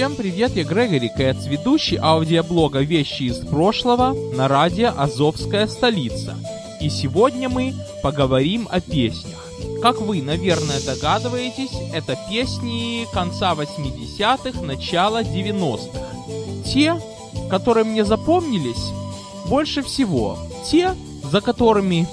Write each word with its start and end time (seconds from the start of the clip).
Всем 0.00 0.16
привет, 0.16 0.56
я 0.56 0.64
Грегори 0.64 1.10
Кэтс, 1.14 1.44
ведущий 1.44 1.98
аудиоблога 1.98 2.80
«Вещи 2.80 3.24
из 3.24 3.36
прошлого» 3.36 4.16
на 4.34 4.48
радио 4.48 4.94
«Азовская 4.96 5.66
столица». 5.66 6.38
И 6.80 6.88
сегодня 6.88 7.50
мы 7.50 7.74
поговорим 8.02 8.66
о 8.70 8.80
песнях. 8.80 9.44
Как 9.82 10.00
вы, 10.00 10.22
наверное, 10.22 10.80
догадываетесь, 10.80 11.72
это 11.92 12.18
песни 12.30 13.06
конца 13.12 13.52
80-х, 13.52 14.62
начала 14.62 15.22
90-х. 15.22 16.00
Те, 16.64 16.98
которые 17.50 17.84
мне 17.84 18.02
запомнились 18.02 18.94
больше 19.50 19.82
всего. 19.82 20.38
Те, 20.70 20.94
за 21.30 21.42
которыми 21.42 22.08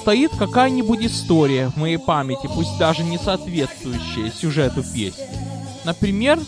стоит 0.00 0.30
какая-нибудь 0.38 1.00
история 1.00 1.70
в 1.70 1.78
моей 1.78 1.98
памяти, 1.98 2.48
пусть 2.54 2.78
даже 2.78 3.02
не 3.02 3.18
соответствующая 3.18 4.30
сюжету 4.30 4.84
песни. 4.84 5.24
Например, 5.84 6.38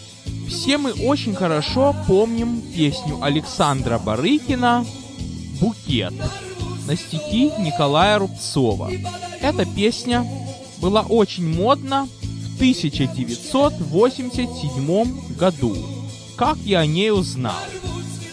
все 0.49 0.79
мы 0.79 0.93
очень 0.93 1.35
хорошо 1.35 1.95
помним 2.07 2.63
песню 2.75 3.23
Александра 3.23 3.99
Барыкина 3.99 4.87
«Букет» 5.61 6.15
на 6.87 6.97
стихи 6.97 7.53
Николая 7.59 8.19
Рубцова. 8.19 8.91
Эта 9.41 9.65
песня 9.65 10.27
была 10.79 11.03
очень 11.03 11.49
модна 11.49 12.09
в 12.23 12.57
1987 12.57 15.37
году. 15.37 15.77
Как 16.37 16.57
я 16.59 16.81
о 16.81 16.87
ней 16.87 17.11
узнал? 17.11 17.55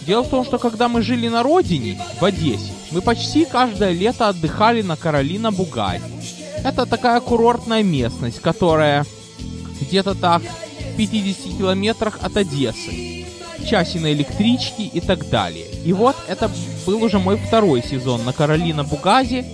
Дело 0.06 0.22
в 0.22 0.28
том, 0.28 0.44
что 0.44 0.58
когда 0.58 0.88
мы 0.88 1.02
жили 1.02 1.28
на 1.28 1.42
родине, 1.42 2.00
в 2.20 2.24
Одессе, 2.24 2.72
мы 2.90 3.00
почти 3.00 3.44
каждое 3.44 3.92
лето 3.92 4.28
отдыхали 4.28 4.82
на 4.82 4.96
Каролина 4.96 5.50
Бугаре. 5.50 6.02
Это 6.62 6.86
такая 6.86 7.20
курортная 7.20 7.82
местность, 7.82 8.40
которая 8.40 9.04
где-то 9.80 10.14
так 10.14 10.42
50 10.96 11.58
километрах 11.58 12.18
от 12.22 12.36
Одессы, 12.36 13.26
часе 13.68 14.00
на 14.00 14.12
электричке 14.12 14.84
и 14.84 15.00
так 15.00 15.28
далее. 15.28 15.66
И 15.84 15.92
вот 15.92 16.16
это 16.28 16.50
был 16.86 17.02
уже 17.02 17.18
мой 17.18 17.36
второй 17.36 17.82
сезон 17.82 18.24
на 18.24 18.32
Каролина 18.32 18.84
Бугазе. 18.84 19.44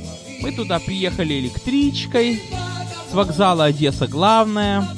Мы 0.41 0.53
туда 0.53 0.79
приехали 0.79 1.39
электричкой, 1.39 2.43
с 3.11 3.15
вокзала 3.15 3.67
Одесса 3.67 4.07
главная. 4.07 4.89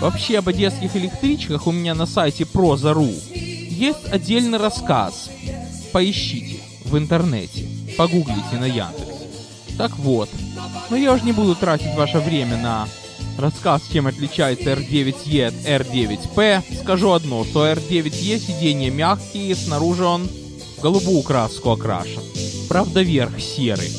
Вообще 0.00 0.38
об 0.38 0.48
одесских 0.48 0.96
электричках 0.96 1.66
у 1.66 1.72
меня 1.72 1.94
на 1.94 2.06
сайте 2.06 2.44
Prozа.ru 2.44 3.14
есть 3.80 4.12
отдельный 4.12 4.58
рассказ. 4.58 5.30
Поищите 5.92 6.60
в 6.84 6.98
интернете, 6.98 7.66
погуглите 7.96 8.58
на 8.58 8.66
Яндексе. 8.66 9.26
Так 9.78 9.96
вот, 9.96 10.28
но 10.90 10.96
я 10.96 11.14
уже 11.14 11.24
не 11.24 11.32
буду 11.32 11.54
тратить 11.54 11.94
ваше 11.94 12.18
время 12.18 12.58
на 12.58 12.88
рассказ, 13.40 13.82
чем 13.92 14.06
отличается 14.06 14.72
R9E 14.72 15.46
от 15.46 15.54
R9P, 15.54 16.82
скажу 16.82 17.12
одно, 17.12 17.44
что 17.44 17.66
R9E 17.66 18.38
сиденья 18.38 18.90
мягкие, 18.90 19.54
снаружи 19.54 20.04
он 20.04 20.28
голубую 20.82 21.22
краску 21.22 21.70
окрашен. 21.70 22.22
Правда, 22.68 23.02
верх 23.02 23.40
серый. 23.40 23.90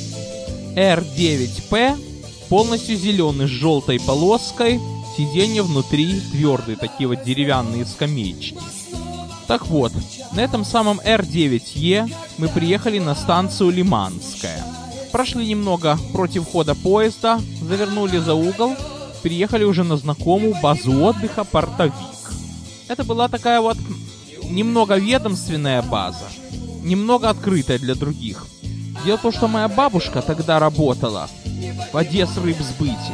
R9P 0.75 2.47
полностью 2.50 2.96
зеленый 2.96 3.47
с 3.47 3.50
желтой 3.50 4.00
полоской, 4.00 4.80
сиденья 5.18 5.63
внутри 5.63 6.19
твердые, 6.31 6.78
такие 6.78 7.07
вот 7.07 7.24
деревянные 7.24 7.85
скамеечки. 7.85 8.57
Так 9.47 9.68
вот, 9.68 9.91
на 10.34 10.40
этом 10.40 10.63
самом 10.63 11.00
R9E 11.00 12.13
мы 12.38 12.47
приехали 12.47 13.00
на 13.00 13.16
станцию 13.16 13.72
Лиманская. 13.72 14.63
Прошли 15.12 15.46
немного 15.46 15.97
против 16.13 16.46
хода 16.47 16.74
поезда, 16.74 17.41
завернули 17.62 18.18
за 18.18 18.34
угол 18.34 18.75
переехали 19.22 19.64
уже 19.64 19.84
на 19.84 19.98
знакомую 19.98 20.56
базу 20.62 21.04
отдыха 21.04 21.44
«Портовик». 21.44 21.94
Это 22.88 23.04
была 23.04 23.28
такая 23.28 23.62
вот 23.62 23.78
немного 24.44 24.96
ведомственная 24.96 25.82
база, 25.82 26.26
немного 26.84 27.30
открытая 27.30 27.80
для 27.80 27.96
других. 27.96 28.46
Дело 29.06 29.18
в 29.18 29.22
том, 29.22 29.31
что 29.31 29.48
моя 29.48 29.68
бабушка 29.68 30.22
тогда 30.22 30.60
работала 30.60 31.30
в 31.92 31.98
Одесс-рыбсбыте. 31.98 33.14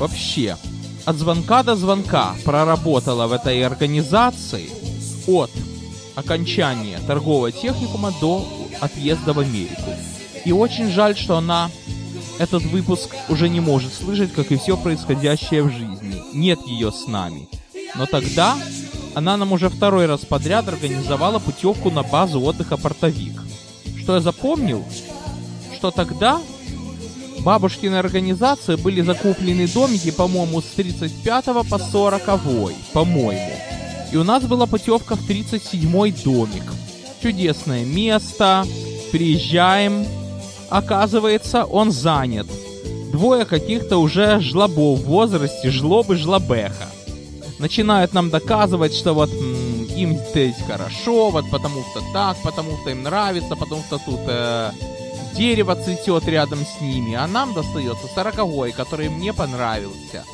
Вообще, 0.00 0.56
от 1.04 1.16
звонка 1.16 1.62
до 1.62 1.76
звонка 1.76 2.34
проработала 2.44 3.26
в 3.26 3.32
этой 3.32 3.64
организации 3.64 4.70
от 5.26 5.50
окончания 6.14 6.98
торгового 7.06 7.52
техникума 7.52 8.12
до 8.20 8.46
отъезда 8.80 9.32
в 9.32 9.40
Америку. 9.40 9.90
И 10.44 10.52
очень 10.52 10.90
жаль, 10.90 11.16
что 11.16 11.36
она 11.36 11.70
этот 12.38 12.62
выпуск 12.64 13.14
уже 13.28 13.48
не 13.48 13.60
может 13.60 13.92
слышать, 13.92 14.32
как 14.32 14.52
и 14.52 14.56
все 14.56 14.76
происходящее 14.76 15.62
в 15.62 15.70
жизни. 15.70 16.22
Нет 16.32 16.60
ее 16.66 16.92
с 16.92 17.06
нами. 17.06 17.48
Но 17.94 18.06
тогда 18.06 18.56
она 19.14 19.36
нам 19.36 19.52
уже 19.52 19.68
второй 19.68 20.06
раз 20.06 20.20
подряд 20.20 20.68
организовала 20.68 21.38
путевку 21.38 21.90
на 21.90 22.02
базу 22.02 22.40
отдыха 22.40 22.76
«Портовик». 22.76 23.42
Что 24.00 24.14
я 24.14 24.20
запомнил, 24.20 24.84
что 25.74 25.90
тогда 25.90 26.40
бабушкины 27.40 27.96
организации 27.96 28.76
были 28.76 29.00
закуплены 29.00 29.66
домики, 29.66 30.10
по-моему, 30.10 30.60
с 30.60 30.66
35 30.76 31.44
по 31.68 31.78
40, 31.78 32.24
по-моему. 32.92 33.52
И 34.12 34.16
у 34.16 34.24
нас 34.24 34.44
была 34.44 34.66
путевка 34.66 35.16
в 35.16 35.26
37 35.26 35.90
домик. 36.24 36.72
Чудесное 37.22 37.84
место, 37.84 38.64
приезжаем, 39.12 40.06
Оказывается, 40.70 41.64
он 41.64 41.90
занят. 41.90 42.46
Двое 43.12 43.44
каких-то 43.44 43.98
уже 43.98 44.40
жлобов 44.40 45.00
в 45.00 45.04
возрасте, 45.06 45.70
жлобы 45.70 46.16
жлобеха. 46.16 46.88
Начинают 47.58 48.12
нам 48.12 48.30
доказывать, 48.30 48.94
что 48.94 49.14
вот 49.14 49.30
м, 49.32 49.84
им 49.96 50.16
здесь 50.30 50.56
хорошо, 50.66 51.30
вот 51.30 51.50
потому 51.50 51.82
что 51.90 52.02
так, 52.12 52.36
потому 52.42 52.76
что 52.80 52.90
им 52.90 53.02
нравится, 53.02 53.56
потому 53.56 53.82
что 53.82 53.98
тут 53.98 54.20
э, 54.26 54.70
дерево 55.34 55.74
цветет 55.74 56.28
рядом 56.28 56.60
с 56.64 56.80
ними, 56.80 57.14
а 57.14 57.26
нам 57.26 57.54
достается 57.54 58.06
сороковой, 58.14 58.72
который 58.72 59.08
мне 59.08 59.32
понравился. 59.32 60.24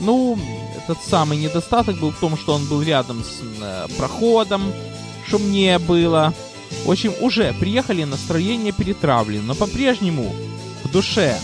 Ну, 0.00 0.38
этот 0.76 0.98
самый 1.04 1.38
недостаток 1.38 2.00
был 2.00 2.10
в 2.10 2.18
том, 2.18 2.36
что 2.36 2.54
он 2.54 2.66
был 2.66 2.82
рядом 2.82 3.22
с 3.22 3.40
э, 3.60 3.86
проходом, 3.96 4.72
шумнее 5.28 5.78
было. 5.78 6.32
В 6.84 6.90
общем, 6.90 7.14
уже 7.20 7.54
приехали, 7.60 8.04
настроение 8.04 8.72
перетравлено, 8.72 9.44
но 9.44 9.54
по-прежнему 9.54 10.34
в 10.84 10.90
душе 10.90 11.38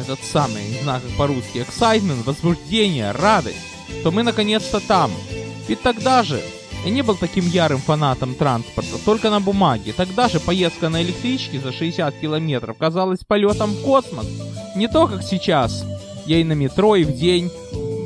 этот 0.00 0.22
самый, 0.22 0.62
не 0.68 0.82
знаю 0.82 1.00
как 1.02 1.16
по-русски, 1.16 1.58
excitement, 1.58 2.22
возбуждение, 2.24 3.10
радость, 3.10 3.58
то 4.02 4.12
мы 4.12 4.22
наконец-то 4.22 4.80
там. 4.80 5.10
Ведь 5.68 5.82
тогда 5.82 6.22
же 6.22 6.40
я 6.84 6.92
не 6.92 7.02
был 7.02 7.16
таким 7.16 7.48
ярым 7.48 7.80
фанатом 7.80 8.36
транспорта, 8.36 8.98
только 9.04 9.28
на 9.28 9.40
бумаге. 9.40 9.92
Тогда 9.92 10.28
же 10.28 10.38
поездка 10.38 10.88
на 10.88 11.02
электричке 11.02 11.58
за 11.58 11.72
60 11.72 12.14
километров 12.20 12.76
казалась 12.78 13.24
полетом 13.26 13.72
в 13.72 13.82
космос. 13.82 14.26
Не 14.76 14.86
то, 14.86 15.08
как 15.08 15.24
сейчас. 15.24 15.84
Я 16.26 16.38
и 16.38 16.44
на 16.44 16.52
метро, 16.52 16.94
и 16.94 17.02
в 17.02 17.16
день, 17.16 17.50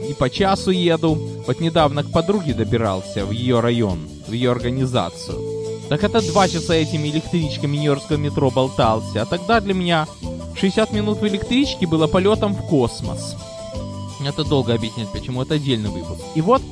и 0.08 0.14
по 0.14 0.30
часу 0.30 0.70
еду. 0.70 1.14
Вот 1.46 1.60
недавно 1.60 2.04
к 2.04 2.10
подруге 2.10 2.54
добирался 2.54 3.26
в 3.26 3.32
ее 3.32 3.60
район, 3.60 4.08
в 4.26 4.32
ее 4.32 4.50
организацию. 4.50 5.59
Так 5.90 6.04
это 6.04 6.22
два 6.22 6.46
часа 6.46 6.74
этими 6.74 7.08
электричками 7.08 7.76
Нью-Йоркского 7.76 8.16
метро 8.16 8.48
болтался. 8.52 9.22
А 9.22 9.26
тогда 9.26 9.60
для 9.60 9.74
меня 9.74 10.06
60 10.54 10.92
минут 10.92 11.18
в 11.18 11.26
электричке 11.26 11.84
было 11.84 12.06
полетом 12.06 12.54
в 12.54 12.64
космос. 12.68 13.34
Это 14.24 14.44
долго 14.44 14.72
объяснять, 14.72 15.10
почему 15.10 15.42
это 15.42 15.54
отдельный 15.54 15.90
выпуск. 15.90 16.20
И 16.36 16.42
вот 16.42 16.62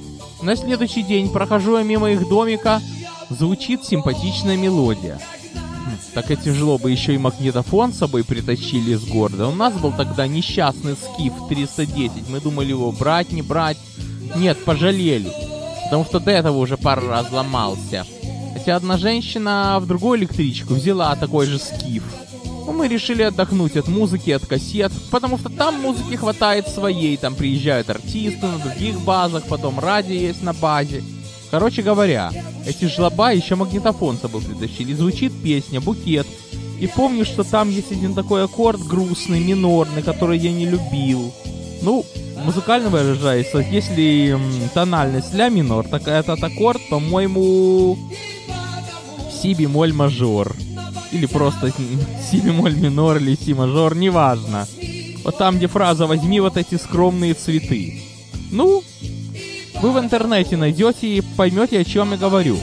на 0.40 0.54
следующий 0.54 1.02
день 1.02 1.30
прохожу 1.30 1.78
я 1.78 1.82
мимо 1.82 2.12
их 2.12 2.28
домика, 2.28 2.80
звучит 3.28 3.84
симпатичная 3.84 4.56
мелодия. 4.56 5.18
Хм. 5.52 5.98
так 6.14 6.30
эти 6.30 6.50
жлобы 6.50 6.92
еще 6.92 7.12
и 7.12 7.18
магнитофон 7.18 7.92
с 7.92 7.98
собой 7.98 8.22
притащили 8.22 8.92
из 8.92 9.04
города. 9.04 9.48
У 9.48 9.54
нас 9.54 9.74
был 9.74 9.90
тогда 9.90 10.28
несчастный 10.28 10.94
скиф 10.94 11.32
310. 11.48 12.28
Мы 12.28 12.40
думали 12.40 12.68
его 12.68 12.92
брать, 12.92 13.32
не 13.32 13.42
брать. 13.42 13.78
Нет, 14.36 14.64
пожалели. 14.64 15.32
Потому 15.86 16.04
что 16.04 16.20
до 16.20 16.30
этого 16.30 16.58
уже 16.58 16.76
пару 16.76 17.08
раз 17.08 17.32
ломался. 17.32 18.06
Хотя 18.68 18.76
одна 18.76 18.98
женщина 18.98 19.78
в 19.80 19.86
другую 19.86 20.18
электричку 20.18 20.74
взяла 20.74 21.16
такой 21.16 21.46
же 21.46 21.58
скиф. 21.58 22.02
Но 22.66 22.74
мы 22.74 22.86
решили 22.86 23.22
отдохнуть 23.22 23.78
от 23.78 23.88
музыки, 23.88 24.30
от 24.30 24.44
кассет, 24.44 24.92
потому 25.10 25.38
что 25.38 25.48
там 25.48 25.80
музыки 25.80 26.16
хватает 26.16 26.68
своей. 26.68 27.16
Там 27.16 27.34
приезжают 27.34 27.88
артисты 27.88 28.46
на 28.46 28.58
других 28.58 29.00
базах, 29.00 29.44
потом 29.48 29.80
радио 29.80 30.12
есть 30.12 30.42
на 30.42 30.52
базе. 30.52 31.02
Короче 31.50 31.80
говоря, 31.80 32.30
эти 32.66 32.84
жлоба 32.84 33.32
еще 33.32 33.54
магнитофон 33.54 34.18
с 34.18 34.20
собой 34.20 34.42
притащили. 34.42 34.92
Звучит 34.92 35.32
песня 35.42 35.80
«Букет». 35.80 36.26
И 36.78 36.86
помню, 36.88 37.24
что 37.24 37.44
там 37.44 37.70
есть 37.70 37.90
один 37.90 38.12
такой 38.12 38.44
аккорд 38.44 38.82
грустный, 38.86 39.40
минорный, 39.40 40.02
который 40.02 40.36
я 40.36 40.52
не 40.52 40.66
любил. 40.66 41.32
Ну, 41.80 42.04
музыкально 42.44 42.90
выражаясь, 42.90 43.48
если 43.72 44.38
тональность 44.74 45.32
ля 45.32 45.48
минор, 45.48 45.88
так 45.88 46.06
этот 46.06 46.44
аккорд, 46.44 46.86
по-моему, 46.90 47.96
си 49.42 49.54
бемоль 49.54 49.92
мажор. 49.92 50.56
Или 51.12 51.26
просто 51.26 51.72
си 52.30 52.40
бемоль 52.40 52.74
минор 52.74 53.16
или 53.16 53.36
си 53.36 53.54
мажор, 53.54 53.94
неважно. 53.96 54.66
Вот 55.24 55.38
там, 55.38 55.56
где 55.56 55.66
фраза 55.66 56.06
«возьми 56.06 56.40
вот 56.40 56.56
эти 56.56 56.76
скромные 56.76 57.34
цветы». 57.34 58.02
Ну, 58.50 58.82
вы 59.82 59.92
в 59.92 59.98
интернете 59.98 60.56
найдете 60.56 61.06
и 61.06 61.20
поймете, 61.20 61.80
о 61.80 61.84
чем 61.84 62.12
я 62.12 62.16
говорю. 62.16 62.58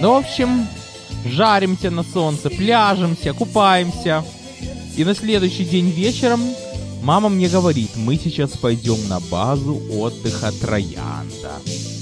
Ну, 0.00 0.14
в 0.14 0.16
общем, 0.18 0.66
жаримся 1.24 1.90
на 1.90 2.02
солнце, 2.02 2.50
пляжемся, 2.50 3.32
купаемся. 3.32 4.24
И 4.96 5.04
на 5.04 5.14
следующий 5.14 5.64
день 5.64 5.88
вечером 5.88 6.40
мама 7.02 7.28
мне 7.28 7.48
говорит, 7.48 7.90
мы 7.96 8.16
сейчас 8.16 8.50
пойдем 8.50 9.08
на 9.08 9.20
базу 9.20 9.80
отдыха 9.90 10.52
Троянда. 10.52 11.52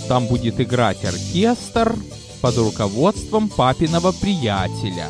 Там 0.09 0.27
будет 0.27 0.61
играть 0.61 1.05
оркестр 1.05 1.95
под 2.41 2.57
руководством 2.59 3.49
папиного 3.49 4.13
приятеля. 4.13 5.09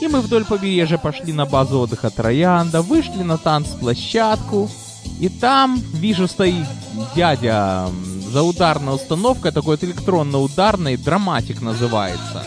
И 0.00 0.08
мы 0.08 0.20
вдоль 0.20 0.44
побережья 0.44 0.98
пошли 0.98 1.32
на 1.32 1.46
базу 1.46 1.80
отдыха 1.80 2.10
Троянда, 2.10 2.82
вышли 2.82 3.22
на 3.22 3.38
танцплощадку, 3.38 4.68
и 5.20 5.28
там, 5.28 5.80
вижу, 5.92 6.26
стоит 6.26 6.66
дядя 7.14 7.88
за 8.32 8.42
ударной 8.42 8.94
установкой, 8.94 9.52
такой 9.52 9.76
вот 9.76 9.84
электронно-ударный, 9.84 10.96
драматик 10.96 11.60
называется. 11.60 12.44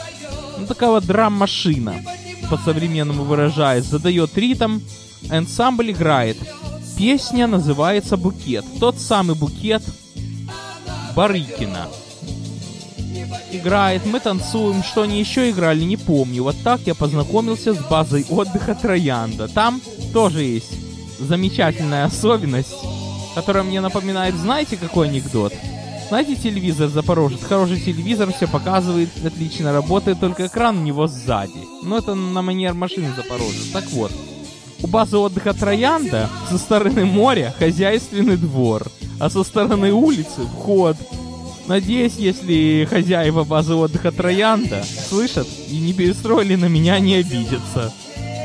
Ну, 0.58 0.66
такая 0.66 0.90
вот 0.90 1.06
драм-машина, 1.06 1.96
по-современному 2.50 3.24
выражаясь, 3.24 3.86
задает 3.86 4.38
ритм, 4.38 4.80
ансамбль 5.30 5.92
играет. 5.92 6.38
Песня 6.98 7.48
называется 7.48 8.18
«Букет». 8.18 8.66
Тот 8.80 9.00
самый 9.00 9.36
букет 9.36 9.84
Барыкина. 11.16 11.88
Играет, 13.52 14.06
мы 14.06 14.20
танцуем, 14.20 14.84
что 14.84 15.04
они 15.04 15.20
еще 15.20 15.50
играли, 15.50 15.84
не 15.84 15.98
помню. 15.98 16.44
Вот 16.44 16.56
так 16.64 16.82
я 16.86 16.96
познакомился 16.96 17.74
с 17.74 17.78
базой 17.78 18.26
отдыха 18.30 18.76
Троянда. 18.76 19.48
Там 19.48 19.82
тоже 20.14 20.44
есть 20.44 20.72
замечательная 21.20 22.06
особенность, 22.06 22.76
которая 23.34 23.64
мне 23.64 23.82
напоминает, 23.82 24.36
знаете, 24.36 24.78
какой 24.78 25.10
анекдот? 25.10 25.54
Знаете, 26.08 26.36
телевизор 26.36 26.90
Запорожец, 26.90 27.42
хороший 27.42 27.80
телевизор, 27.80 28.32
все 28.32 28.48
показывает, 28.48 29.10
отлично 29.26 29.74
работает, 29.74 30.20
только 30.20 30.46
экран 30.46 30.78
у 30.78 30.82
него 30.82 31.08
сзади. 31.08 31.64
Ну, 31.82 31.98
это 31.98 32.14
на 32.14 32.42
манер 32.44 32.74
машины 32.74 33.12
Запорожец. 33.16 33.70
Так 33.74 33.86
вот, 33.92 34.12
у 34.84 34.88
базы 34.88 35.18
отдыха 35.18 35.54
Троянда 35.54 36.30
со 36.50 36.60
стороны 36.60 37.06
моря 37.06 37.56
хозяйственный 37.58 38.38
двор, 38.38 38.86
а 39.20 39.32
со 39.32 39.44
стороны 39.44 39.92
улицы 39.92 40.42
вход. 40.44 40.96
Надеюсь, 41.68 42.16
если 42.18 42.88
хозяева 42.90 43.44
базы 43.44 43.74
отдыха 43.74 44.12
Троянда 44.12 44.84
слышат 44.84 45.48
и 45.70 45.78
не 45.78 45.94
перестроили 45.94 46.56
на 46.56 46.66
меня, 46.66 47.00
не 47.00 47.16
обидятся. 47.16 47.92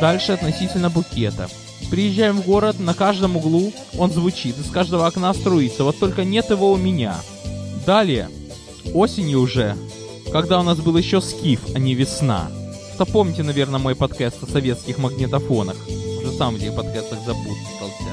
Дальше 0.00 0.32
относительно 0.32 0.88
букета. 0.88 1.48
Приезжаем 1.90 2.40
в 2.40 2.46
город, 2.46 2.78
на 2.78 2.94
каждом 2.94 3.36
углу 3.36 3.72
он 3.98 4.10
звучит, 4.10 4.58
из 4.58 4.70
каждого 4.70 5.06
окна 5.06 5.34
струится, 5.34 5.84
вот 5.84 5.98
только 5.98 6.24
нет 6.24 6.48
его 6.50 6.72
у 6.72 6.76
меня. 6.76 7.16
Далее, 7.84 8.30
осенью 8.94 9.40
уже, 9.40 9.76
когда 10.32 10.60
у 10.60 10.62
нас 10.62 10.78
был 10.78 10.96
еще 10.96 11.20
скиф, 11.20 11.60
а 11.74 11.78
не 11.78 11.94
весна. 11.94 12.48
Что 12.94 13.06
помните, 13.06 13.42
наверное, 13.42 13.80
мой 13.80 13.94
подкаст 13.94 14.42
о 14.42 14.46
советских 14.46 14.98
магнитофонах. 14.98 15.76
Уже 16.18 16.32
сам 16.32 16.54
в 16.54 16.58
этих 16.58 16.74
подкастах 16.74 17.18
запутался. 17.26 18.10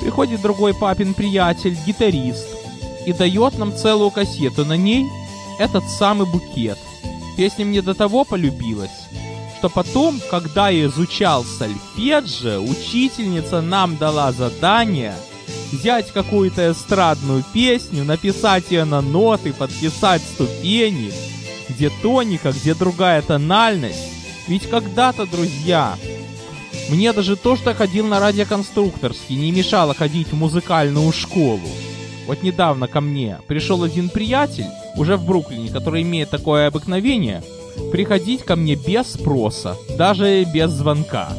Приходит 0.00 0.40
другой 0.40 0.72
папин 0.72 1.14
приятель, 1.14 1.76
гитарист, 1.86 2.46
и 3.06 3.12
дает 3.12 3.58
нам 3.58 3.76
целую 3.76 4.10
кассету. 4.10 4.64
На 4.64 4.76
ней 4.76 5.06
этот 5.58 5.84
самый 5.88 6.26
букет. 6.26 6.78
Песня 7.36 7.64
мне 7.64 7.82
до 7.82 7.94
того 7.94 8.24
полюбилась, 8.24 8.90
что 9.58 9.68
потом, 9.68 10.20
когда 10.30 10.68
я 10.68 10.86
изучал 10.86 11.44
сольфеджио, 11.44 12.60
учительница 12.62 13.60
нам 13.60 13.96
дала 13.96 14.32
задание 14.32 15.14
взять 15.72 16.12
какую-то 16.12 16.72
эстрадную 16.72 17.44
песню, 17.52 18.04
написать 18.04 18.70
ее 18.70 18.84
на 18.84 19.00
ноты, 19.00 19.52
подписать 19.52 20.22
ступени, 20.22 21.12
где 21.68 21.90
тоника, 22.02 22.52
где 22.52 22.74
другая 22.74 23.22
тональность. 23.22 23.98
Ведь 24.48 24.68
когда-то, 24.68 25.26
друзья, 25.26 25.96
мне 26.88 27.12
даже 27.12 27.36
то, 27.36 27.56
что 27.56 27.74
ходил 27.74 28.06
на 28.06 28.18
радиоконструкторский, 28.18 29.36
не 29.36 29.52
мешало 29.52 29.94
ходить 29.94 30.28
в 30.28 30.36
музыкальную 30.36 31.12
школу. 31.12 31.60
Вот 32.30 32.44
недавно 32.44 32.86
ко 32.86 33.00
мне 33.00 33.38
пришел 33.48 33.82
один 33.82 34.08
приятель, 34.08 34.68
уже 34.94 35.16
в 35.16 35.24
Бруклине, 35.24 35.68
который 35.68 36.02
имеет 36.02 36.30
такое 36.30 36.68
обыкновение, 36.68 37.42
приходить 37.90 38.44
ко 38.44 38.54
мне 38.54 38.76
без 38.76 39.14
спроса, 39.14 39.76
даже 39.98 40.44
без 40.44 40.70
звонка. 40.70 41.30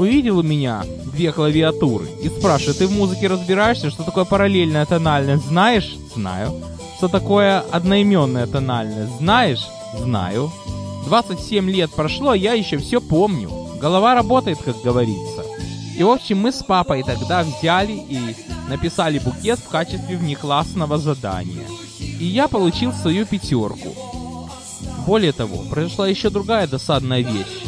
Увидел 0.00 0.38
у 0.38 0.42
меня 0.42 0.82
две 1.12 1.30
клавиатуры 1.30 2.06
и 2.24 2.28
спрашивает, 2.28 2.78
ты 2.78 2.88
в 2.88 2.90
музыке 2.90 3.28
разбираешься, 3.28 3.88
что 3.90 4.02
такое 4.02 4.24
параллельная 4.24 4.84
тональность, 4.84 5.46
знаешь? 5.46 5.94
Знаю. 6.12 6.52
Что 6.96 7.06
такое 7.06 7.60
одноименная 7.60 8.48
тональность, 8.48 9.18
знаешь? 9.18 9.64
Знаю. 9.96 10.50
27 11.06 11.70
лет 11.70 11.92
прошло, 11.92 12.34
я 12.34 12.54
еще 12.54 12.78
все 12.78 13.00
помню. 13.00 13.48
Голова 13.80 14.16
работает, 14.16 14.58
как 14.58 14.82
говорится. 14.82 15.41
И 15.96 16.02
в 16.02 16.10
общем 16.10 16.38
мы 16.38 16.52
с 16.52 16.62
папой 16.62 17.02
тогда 17.02 17.42
взяли 17.42 17.92
и 17.92 18.36
написали 18.68 19.18
букет 19.18 19.58
в 19.58 19.68
качестве 19.68 20.16
внеклассного 20.16 20.98
задания. 20.98 21.66
И 21.98 22.24
я 22.24 22.48
получил 22.48 22.92
свою 22.92 23.26
пятерку. 23.26 23.94
Более 25.06 25.32
того, 25.32 25.58
произошла 25.70 26.08
еще 26.08 26.30
другая 26.30 26.66
досадная 26.66 27.20
вещь. 27.20 27.64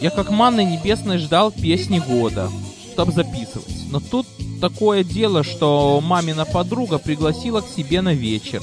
Я 0.00 0.10
как 0.10 0.30
манны 0.30 0.64
небесной 0.64 1.18
ждал 1.18 1.50
песни 1.50 1.98
года, 1.98 2.50
чтобы 2.92 3.12
записывать. 3.12 3.90
Но 3.90 4.00
тут 4.00 4.26
такое 4.60 5.02
дело, 5.02 5.42
что 5.42 6.00
мамина 6.04 6.44
подруга 6.44 6.98
пригласила 6.98 7.60
к 7.60 7.68
себе 7.68 8.02
на 8.02 8.12
вечер. 8.12 8.62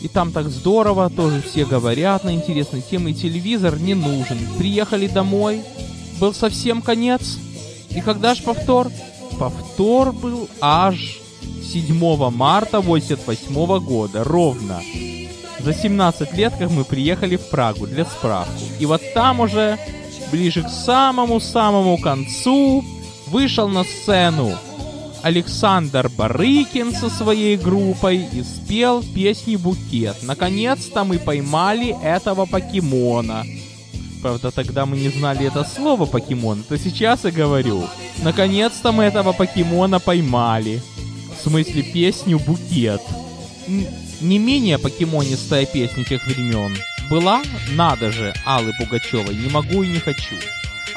И 0.00 0.08
там 0.08 0.32
так 0.32 0.48
здорово, 0.48 1.10
тоже 1.10 1.42
все 1.42 1.64
говорят 1.64 2.24
на 2.24 2.32
интересные 2.32 2.82
темы, 2.82 3.12
телевизор 3.12 3.78
не 3.78 3.94
нужен. 3.94 4.38
Приехали 4.56 5.08
домой, 5.08 5.62
был 6.20 6.32
совсем 6.32 6.82
конец. 6.82 7.38
И 7.98 8.00
когда 8.00 8.36
ж 8.36 8.42
повтор? 8.44 8.92
Повтор 9.40 10.12
был 10.12 10.48
аж 10.60 11.18
7 11.72 12.30
марта 12.30 12.78
88 12.78 13.80
года, 13.80 14.22
ровно. 14.22 14.80
За 15.58 15.74
17 15.74 16.32
лет, 16.34 16.52
как 16.56 16.70
мы 16.70 16.84
приехали 16.84 17.34
в 17.34 17.50
Прагу 17.50 17.88
для 17.88 18.04
справку. 18.04 18.62
И 18.78 18.86
вот 18.86 19.02
там 19.14 19.40
уже, 19.40 19.80
ближе 20.30 20.62
к 20.62 20.68
самому-самому 20.68 21.98
концу, 21.98 22.84
вышел 23.26 23.68
на 23.68 23.82
сцену 23.82 24.56
Александр 25.24 26.08
Барыкин 26.08 26.94
со 26.94 27.10
своей 27.10 27.56
группой 27.56 28.28
и 28.32 28.44
спел 28.44 29.02
песню 29.02 29.58
«Букет». 29.58 30.18
Наконец-то 30.22 31.02
мы 31.02 31.18
поймали 31.18 31.96
этого 32.00 32.46
покемона. 32.46 33.44
Правда, 34.22 34.50
тогда 34.50 34.84
мы 34.84 34.96
не 34.96 35.10
знали 35.10 35.46
это 35.46 35.64
слово 35.64 36.06
покемон, 36.06 36.64
то 36.68 36.76
сейчас 36.76 37.24
я 37.24 37.30
говорю. 37.30 37.84
Наконец-то 38.22 38.92
мы 38.92 39.04
этого 39.04 39.32
покемона 39.32 40.00
поймали. 40.00 40.82
В 41.36 41.42
смысле 41.42 41.82
песню 41.82 42.38
«Букет». 42.38 43.00
Не 44.20 44.38
менее 44.38 44.78
покемонистая 44.78 45.66
песня 45.66 46.04
тех 46.04 46.26
времен 46.26 46.76
была 47.08 47.42
«Надо 47.70 48.10
же» 48.10 48.34
Аллы 48.44 48.72
Пугачевой 48.78 49.34
«Не 49.36 49.48
могу 49.48 49.82
и 49.82 49.88
не 49.88 50.00
хочу». 50.00 50.34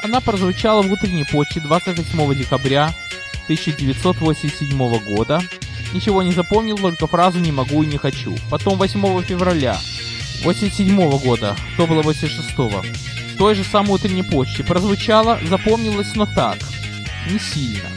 Она 0.02 0.20
прозвучала 0.20 0.82
в 0.82 0.90
утренней 0.90 1.24
почте 1.24 1.60
28 1.60 2.34
декабря 2.34 2.92
1987 3.44 5.14
года. 5.14 5.40
Ничего 5.94 6.22
не 6.22 6.32
запомнил, 6.32 6.76
только 6.76 7.06
фразу 7.06 7.38
«не 7.38 7.52
могу 7.52 7.84
и 7.84 7.86
не 7.86 7.98
хочу». 7.98 8.34
Потом 8.50 8.78
8 8.78 9.22
февраля 9.22 9.78
87 10.42 11.18
года, 11.18 11.56
то 11.76 11.86
было 11.86 12.02
86 12.02 12.56
-го. 12.56 12.84
той 13.38 13.54
же 13.54 13.64
самой 13.64 13.94
утренней 13.94 14.22
почте. 14.22 14.62
Прозвучало, 14.62 15.38
запомнилось, 15.48 16.14
но 16.14 16.26
так, 16.26 16.58
не 17.30 17.38
сильно. 17.38 17.88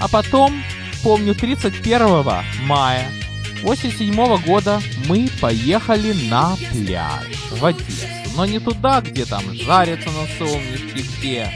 А 0.00 0.08
потом, 0.08 0.62
помню, 1.02 1.34
31 1.34 2.44
мая 2.62 3.10
87 3.62 4.42
года 4.42 4.80
мы 5.06 5.28
поехали 5.40 6.12
на 6.28 6.56
пляж 6.72 7.24
в 7.50 7.64
Одессу. 7.64 8.06
Но 8.36 8.46
не 8.46 8.58
туда, 8.58 9.00
где 9.00 9.24
там 9.24 9.42
жарятся 9.54 10.08
на 10.10 10.26
солнышке, 10.38 11.02
где 11.18 11.52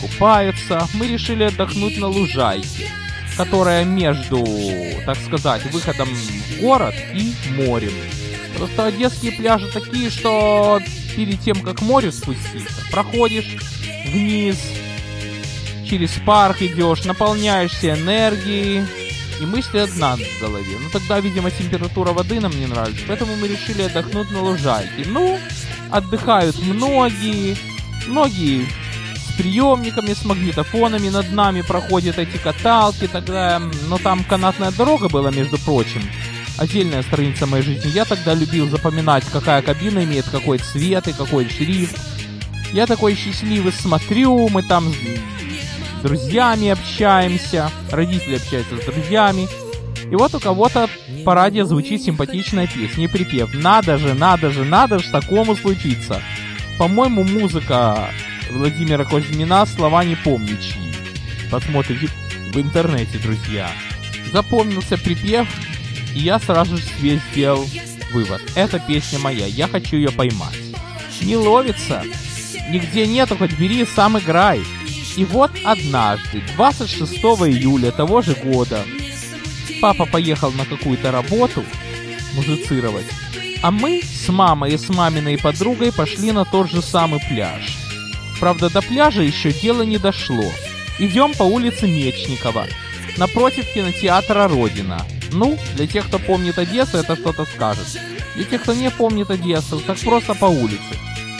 купаются. 0.00 0.86
Мы 0.94 1.08
решили 1.08 1.44
отдохнуть 1.44 1.98
на 1.98 2.06
лужайке, 2.06 2.90
которая 3.36 3.84
между, 3.84 4.44
так 5.04 5.16
сказать, 5.16 5.64
выходом 5.72 6.08
в 6.08 6.60
город 6.60 6.94
и 7.14 7.32
морем. 7.56 7.92
Просто 8.56 8.86
одесские 8.86 9.32
пляжи 9.32 9.68
такие, 9.72 10.10
что 10.10 10.80
перед 11.16 11.40
тем, 11.40 11.60
как 11.60 11.78
к 11.78 11.82
морю 11.82 12.12
спуститься, 12.12 12.82
проходишь 12.90 13.56
вниз, 14.06 14.56
через 15.88 16.10
парк 16.24 16.62
идешь, 16.62 17.04
наполняешься 17.04 17.94
энергией, 17.94 18.84
и 19.40 19.46
мысли 19.46 19.78
одна 19.78 20.16
в 20.16 20.40
голове. 20.40 20.76
Ну 20.80 20.90
тогда, 20.92 21.20
видимо, 21.20 21.50
температура 21.50 22.12
воды 22.12 22.40
нам 22.40 22.52
не 22.58 22.66
нравится, 22.66 23.02
поэтому 23.06 23.36
мы 23.36 23.48
решили 23.48 23.82
отдохнуть 23.82 24.30
на 24.30 24.42
лужайке. 24.42 25.04
Ну, 25.06 25.38
отдыхают 25.90 26.58
многие, 26.58 27.56
многие 28.06 28.66
с 29.14 29.36
приемниками, 29.36 30.12
с 30.12 30.24
магнитофонами, 30.24 31.08
над 31.08 31.32
нами 31.32 31.62
проходят 31.62 32.18
эти 32.18 32.36
каталки, 32.36 33.06
тогда, 33.06 33.60
но 33.88 33.98
там 33.98 34.24
канатная 34.24 34.72
дорога 34.72 35.08
была, 35.08 35.30
между 35.30 35.58
прочим, 35.58 36.02
отдельная 36.58 37.02
страница 37.02 37.46
моей 37.46 37.64
жизни. 37.64 37.90
Я 37.90 38.04
тогда 38.04 38.34
любил 38.34 38.68
запоминать, 38.68 39.24
какая 39.32 39.62
кабина 39.62 40.04
имеет 40.04 40.28
какой 40.28 40.58
цвет 40.58 41.08
и 41.08 41.12
какой 41.12 41.48
шрифт. 41.48 41.98
Я 42.72 42.86
такой 42.86 43.14
счастливый 43.14 43.72
смотрю, 43.72 44.48
мы 44.48 44.62
там 44.62 44.92
с 44.92 46.02
друзьями 46.02 46.68
общаемся, 46.68 47.70
родители 47.90 48.36
общаются 48.36 48.76
с 48.76 48.84
друзьями. 48.84 49.48
И 50.10 50.16
вот 50.16 50.34
у 50.34 50.40
кого-то 50.40 50.88
по 51.24 51.34
радио 51.34 51.64
звучит 51.64 52.02
симпатичная 52.02 52.66
песня 52.66 53.08
припев 53.08 53.54
«Надо 53.54 53.98
же, 53.98 54.14
надо 54.14 54.50
же, 54.50 54.64
надо 54.64 54.98
же 54.98 55.10
такому 55.10 55.56
случиться». 55.56 56.20
По-моему, 56.78 57.24
музыка 57.24 58.10
Владимира 58.50 59.04
Кузьмина 59.04 59.66
слова 59.66 60.04
не 60.04 60.14
помню 60.14 60.56
чьи. 60.58 60.92
Посмотрите 61.50 62.08
в 62.52 62.60
интернете, 62.60 63.18
друзья. 63.18 63.68
Запомнился 64.32 64.96
припев, 64.96 65.48
и 66.14 66.20
я 66.20 66.38
сразу 66.38 66.76
же 66.76 66.82
себе 66.82 67.20
сделал 67.30 67.66
вывод. 68.12 68.40
Эта 68.54 68.78
песня 68.78 69.18
моя, 69.18 69.46
я 69.46 69.68
хочу 69.68 69.96
ее 69.96 70.10
поймать. 70.10 70.56
Не 71.20 71.36
ловится, 71.36 72.04
нигде 72.70 73.06
нету, 73.06 73.36
хоть 73.36 73.58
бери, 73.58 73.84
сам 73.84 74.18
играй. 74.18 74.60
И 75.16 75.24
вот 75.24 75.50
однажды, 75.64 76.42
26 76.54 77.12
июля 77.12 77.90
того 77.90 78.22
же 78.22 78.34
года, 78.34 78.84
папа 79.80 80.06
поехал 80.06 80.52
на 80.52 80.64
какую-то 80.64 81.10
работу 81.10 81.64
музицировать, 82.34 83.06
а 83.62 83.70
мы 83.70 84.02
с 84.02 84.28
мамой 84.28 84.74
и 84.74 84.78
с 84.78 84.88
маминой 84.88 85.38
подругой 85.38 85.92
пошли 85.92 86.30
на 86.30 86.44
тот 86.44 86.70
же 86.70 86.82
самый 86.82 87.20
пляж. 87.20 87.76
Правда, 88.38 88.70
до 88.70 88.80
пляжа 88.80 89.22
еще 89.22 89.52
дело 89.52 89.82
не 89.82 89.98
дошло. 89.98 90.44
Идем 91.00 91.32
по 91.34 91.42
улице 91.42 91.88
Мечникова, 91.88 92.66
напротив 93.16 93.66
кинотеатра 93.74 94.46
«Родина». 94.46 95.04
Ну, 95.32 95.58
для 95.76 95.86
тех, 95.86 96.06
кто 96.06 96.18
помнит 96.18 96.58
Одессу, 96.58 96.98
это 96.98 97.16
что-то 97.16 97.44
скажет. 97.44 97.86
Для 98.34 98.44
тех, 98.44 98.62
кто 98.62 98.74
не 98.74 98.90
помнит 98.90 99.30
Одессу, 99.30 99.80
так 99.80 99.98
просто 99.98 100.34
по 100.34 100.46
улице. 100.46 100.96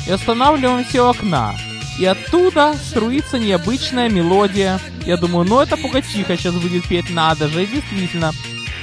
И 0.06 0.10
останавливаемся 0.10 1.04
у 1.04 1.08
окна, 1.08 1.54
и 1.98 2.04
оттуда 2.04 2.74
струится 2.74 3.38
необычная 3.38 4.08
мелодия. 4.08 4.78
Я 5.04 5.16
думаю, 5.16 5.46
ну 5.48 5.60
это 5.60 5.76
Пугачиха 5.76 6.36
сейчас 6.36 6.54
будет 6.54 6.86
петь, 6.86 7.10
надо 7.10 7.48
же. 7.48 7.66
Действительно, 7.66 8.32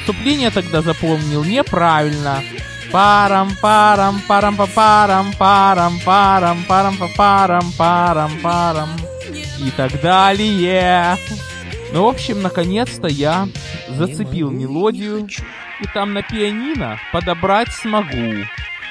вступление 0.02 0.52
тогда 0.52 0.82
запомнил 0.82 1.44
неправильно. 1.44 2.44
Парам, 2.92 3.56
парам, 3.62 4.22
парам, 4.28 4.56
па 4.56 4.68
парам, 4.68 5.34
парам, 5.34 6.00
парам, 6.06 6.64
парам, 6.68 6.98
па 6.98 7.08
парам, 7.16 7.72
парам, 7.78 8.32
парам. 8.42 8.90
И 9.60 9.72
так 9.72 10.00
далее. 10.02 11.18
Ну, 11.94 12.04
в 12.04 12.08
общем, 12.08 12.42
наконец-то 12.42 13.08
я 13.08 13.48
зацепил 13.88 14.52
мелодию. 14.52 15.28
И 15.82 15.88
там 15.94 16.14
на 16.14 16.22
пианино 16.22 17.00
подобрать 17.12 17.72
смогу. 17.72 18.46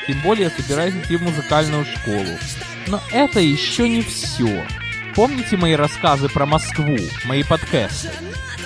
Тем 0.07 0.21
более 0.23 0.51
собираюсь 0.51 0.95
идти 0.95 1.17
в 1.17 1.23
музыкальную 1.23 1.85
школу. 1.85 2.39
Но 2.87 3.01
это 3.13 3.41
еще 3.41 3.89
не 3.89 4.03
все. 4.03 4.65
Помните 5.15 5.57
мои 5.57 5.75
рассказы 5.75 6.29
про 6.29 6.45
Москву, 6.45 6.97
мои 7.25 7.43
подкасты? 7.43 8.11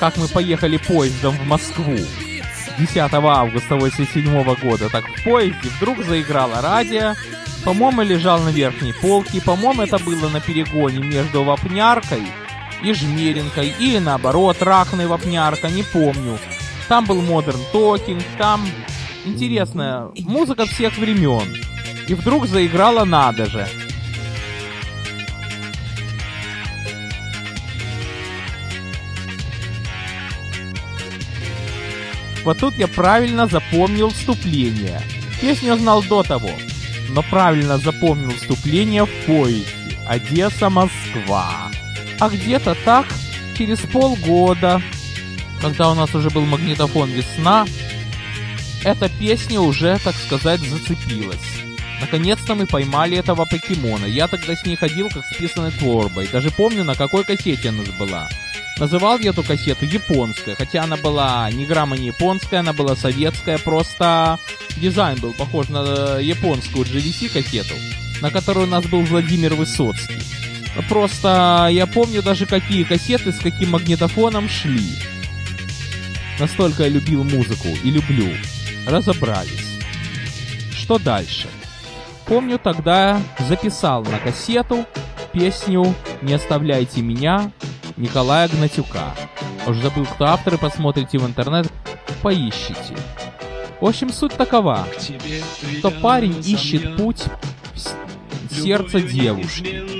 Как 0.00 0.16
мы 0.16 0.28
поехали 0.28 0.78
поездом 0.78 1.36
в 1.36 1.46
Москву 1.46 1.96
10 2.78 2.96
августа 3.12 3.76
87 3.76 4.54
года. 4.56 4.88
Так 4.88 5.04
в 5.04 5.24
поезде 5.24 5.68
вдруг 5.76 6.04
заиграло 6.04 6.60
радио. 6.62 7.14
По-моему, 7.64 8.02
лежал 8.02 8.40
на 8.40 8.50
верхней 8.50 8.92
полке. 8.92 9.42
По-моему, 9.42 9.82
это 9.82 9.98
было 9.98 10.28
на 10.28 10.40
перегоне 10.40 11.00
между 11.00 11.42
Вапняркой 11.42 12.22
и 12.82 12.92
Жмеринкой. 12.92 13.74
Или 13.78 13.98
наоборот, 13.98 14.62
Рахной 14.62 15.06
Вапнярка, 15.06 15.68
не 15.68 15.82
помню. 15.82 16.38
Там 16.88 17.04
был 17.04 17.20
Modern 17.20 17.60
Talking, 17.72 18.22
там 18.38 18.66
интересная 19.24 20.08
музыка 20.20 20.66
всех 20.66 20.96
времен. 20.96 21.44
И 22.06 22.14
вдруг 22.14 22.46
заиграла 22.46 23.04
«Надо 23.04 23.46
же». 23.46 23.68
Вот 32.44 32.58
тут 32.58 32.74
я 32.76 32.88
правильно 32.88 33.46
запомнил 33.46 34.08
вступление. 34.08 35.02
Песню 35.38 35.76
знал 35.76 36.02
до 36.02 36.22
того, 36.22 36.50
но 37.10 37.22
правильно 37.22 37.76
запомнил 37.76 38.30
вступление 38.30 39.04
в 39.04 39.10
поезде 39.26 39.98
Одесса-Москва. 40.08 41.70
А 42.20 42.28
где-то 42.28 42.76
так, 42.84 43.06
через 43.56 43.78
полгода, 43.78 44.82
когда 45.60 45.90
у 45.90 45.94
нас 45.94 46.14
уже 46.14 46.30
был 46.30 46.44
магнитофон 46.44 47.10
«Весна», 47.10 47.66
эта 48.84 49.08
песня 49.08 49.60
уже, 49.60 49.98
так 50.02 50.14
сказать, 50.14 50.60
зацепилась. 50.60 51.38
Наконец-то 52.00 52.54
мы 52.54 52.66
поймали 52.66 53.16
этого 53.16 53.44
покемона. 53.44 54.06
Я 54.06 54.28
тогда 54.28 54.54
с 54.54 54.64
ней 54.64 54.76
ходил 54.76 55.08
как 55.08 55.24
с 55.24 55.36
писаной 55.36 55.72
творбой. 55.72 56.28
Даже 56.28 56.50
помню, 56.50 56.84
на 56.84 56.94
какой 56.94 57.24
кассете 57.24 57.70
она 57.70 57.82
была. 57.98 58.28
Называл 58.78 59.18
я 59.18 59.30
эту 59.30 59.42
кассету 59.42 59.84
японская, 59.84 60.54
хотя 60.54 60.84
она 60.84 60.96
была 60.96 61.50
ни 61.50 61.64
грамма 61.64 61.96
не 61.96 62.06
японская, 62.06 62.60
она 62.60 62.72
была 62.72 62.94
советская, 62.94 63.58
просто 63.58 64.38
дизайн 64.76 65.18
был 65.18 65.32
похож 65.32 65.68
на 65.68 66.18
японскую 66.20 66.86
GVC 66.86 67.28
кассету, 67.28 67.74
на 68.22 68.30
которой 68.30 68.64
у 68.64 68.68
нас 68.68 68.84
был 68.86 69.00
Владимир 69.02 69.54
Высоцкий. 69.54 70.22
Просто 70.88 71.68
я 71.70 71.86
помню 71.86 72.22
даже 72.22 72.46
какие 72.46 72.84
кассеты 72.84 73.32
с 73.32 73.38
каким 73.38 73.70
магнитофоном 73.70 74.48
шли. 74.48 74.94
Настолько 76.38 76.84
я 76.84 76.88
любил 76.88 77.24
музыку 77.24 77.68
и 77.82 77.90
люблю. 77.90 78.28
Разобрались. 78.86 79.78
Что 80.72 80.98
дальше? 80.98 81.48
Помню, 82.26 82.58
тогда 82.58 83.20
записал 83.48 84.04
на 84.04 84.18
кассету 84.18 84.86
песню 85.32 85.94
«Не 86.22 86.34
оставляйте 86.34 87.00
меня» 87.02 87.50
Николая 87.96 88.48
Гнатюка. 88.48 89.14
Уж 89.66 89.76
забыл, 89.78 90.06
кто 90.06 90.26
автор, 90.26 90.54
и 90.54 90.58
посмотрите 90.58 91.18
в 91.18 91.26
интернет, 91.26 91.66
поищите. 92.22 92.96
В 93.80 93.86
общем, 93.86 94.12
суть 94.12 94.34
такова, 94.34 94.86
что 95.78 95.90
парень 95.90 96.40
ищет 96.44 96.96
путь 96.96 97.24
в 98.50 98.62
сердце 98.62 99.00
девушки. 99.00 99.97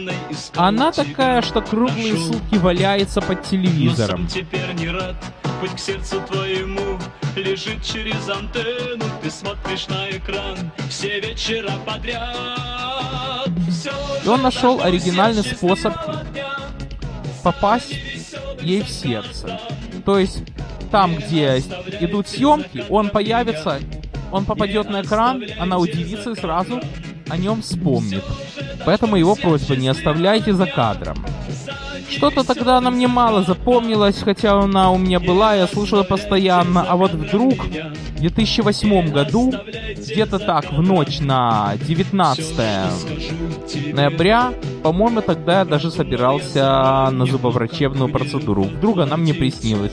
Она 0.57 0.92
такая, 0.92 1.42
что 1.42 1.61
круглые 1.61 2.16
сутки 2.16 2.57
валяется 2.57 3.21
под 3.21 3.42
телевизором. 3.42 4.26
теперь 4.26 4.73
не 4.75 4.88
рад, 4.88 5.16
путь 5.61 5.75
к 5.75 5.78
сердцу 5.78 6.21
твоему 6.26 6.99
лежит 7.37 7.83
через 7.83 8.28
антенну, 8.28 9.04
ты 9.23 9.30
смотришь 9.30 9.87
на 9.88 10.11
экран 10.11 10.57
все 10.88 11.21
вечера 11.21 11.73
подряд. 11.87 13.49
И 14.25 14.28
он 14.28 14.42
нашел 14.42 14.83
оригинальный 14.83 15.42
способ 15.42 15.95
попасть 17.42 17.95
ей 18.61 18.83
в 18.83 18.88
сердце. 18.88 19.61
То 20.04 20.18
есть 20.18 20.42
там, 20.90 21.16
где 21.16 21.59
идут 22.00 22.28
съемки, 22.28 22.85
он 22.88 23.11
появится, 23.11 23.80
он 24.33 24.45
попадет 24.45 24.90
на 24.90 25.02
экран, 25.02 25.42
она 25.59 25.78
удивится 25.78 26.33
и 26.33 26.35
сразу 26.35 26.80
о 27.28 27.37
нем 27.37 27.62
вспомнит. 27.62 28.25
Поэтому 28.85 29.16
его 29.16 29.35
просьба 29.35 29.76
не 29.76 29.88
оставляйте 29.88 30.52
за 30.52 30.66
кадром. 30.66 31.16
Что-то 32.11 32.42
тогда 32.42 32.78
она 32.78 32.90
мне 32.90 33.06
мало 33.06 33.42
запомнилась, 33.42 34.16
хотя 34.23 34.58
она 34.58 34.90
у 34.90 34.99
меня 34.99 35.20
была, 35.20 35.54
я 35.54 35.66
слушала 35.66 36.02
постоянно. 36.04 36.82
А 36.88 36.97
вот 36.97 37.12
вдруг 37.12 37.64
в 37.64 38.20
2008 38.20 39.12
году, 39.12 39.52
где-то 39.97 40.38
так, 40.38 40.73
в 40.73 40.80
ночь 40.80 41.20
на 41.20 41.75
19 41.87 42.56
ноября, 43.92 44.54
по-моему, 44.82 45.20
тогда 45.20 45.58
я 45.61 45.64
даже 45.64 45.90
собирался 45.90 47.11
на 47.12 47.26
зубоврачебную 47.26 48.08
процедуру. 48.08 48.64
Вдруг 48.64 48.99
она 48.99 49.16
мне 49.16 49.35
приснилась. 49.35 49.92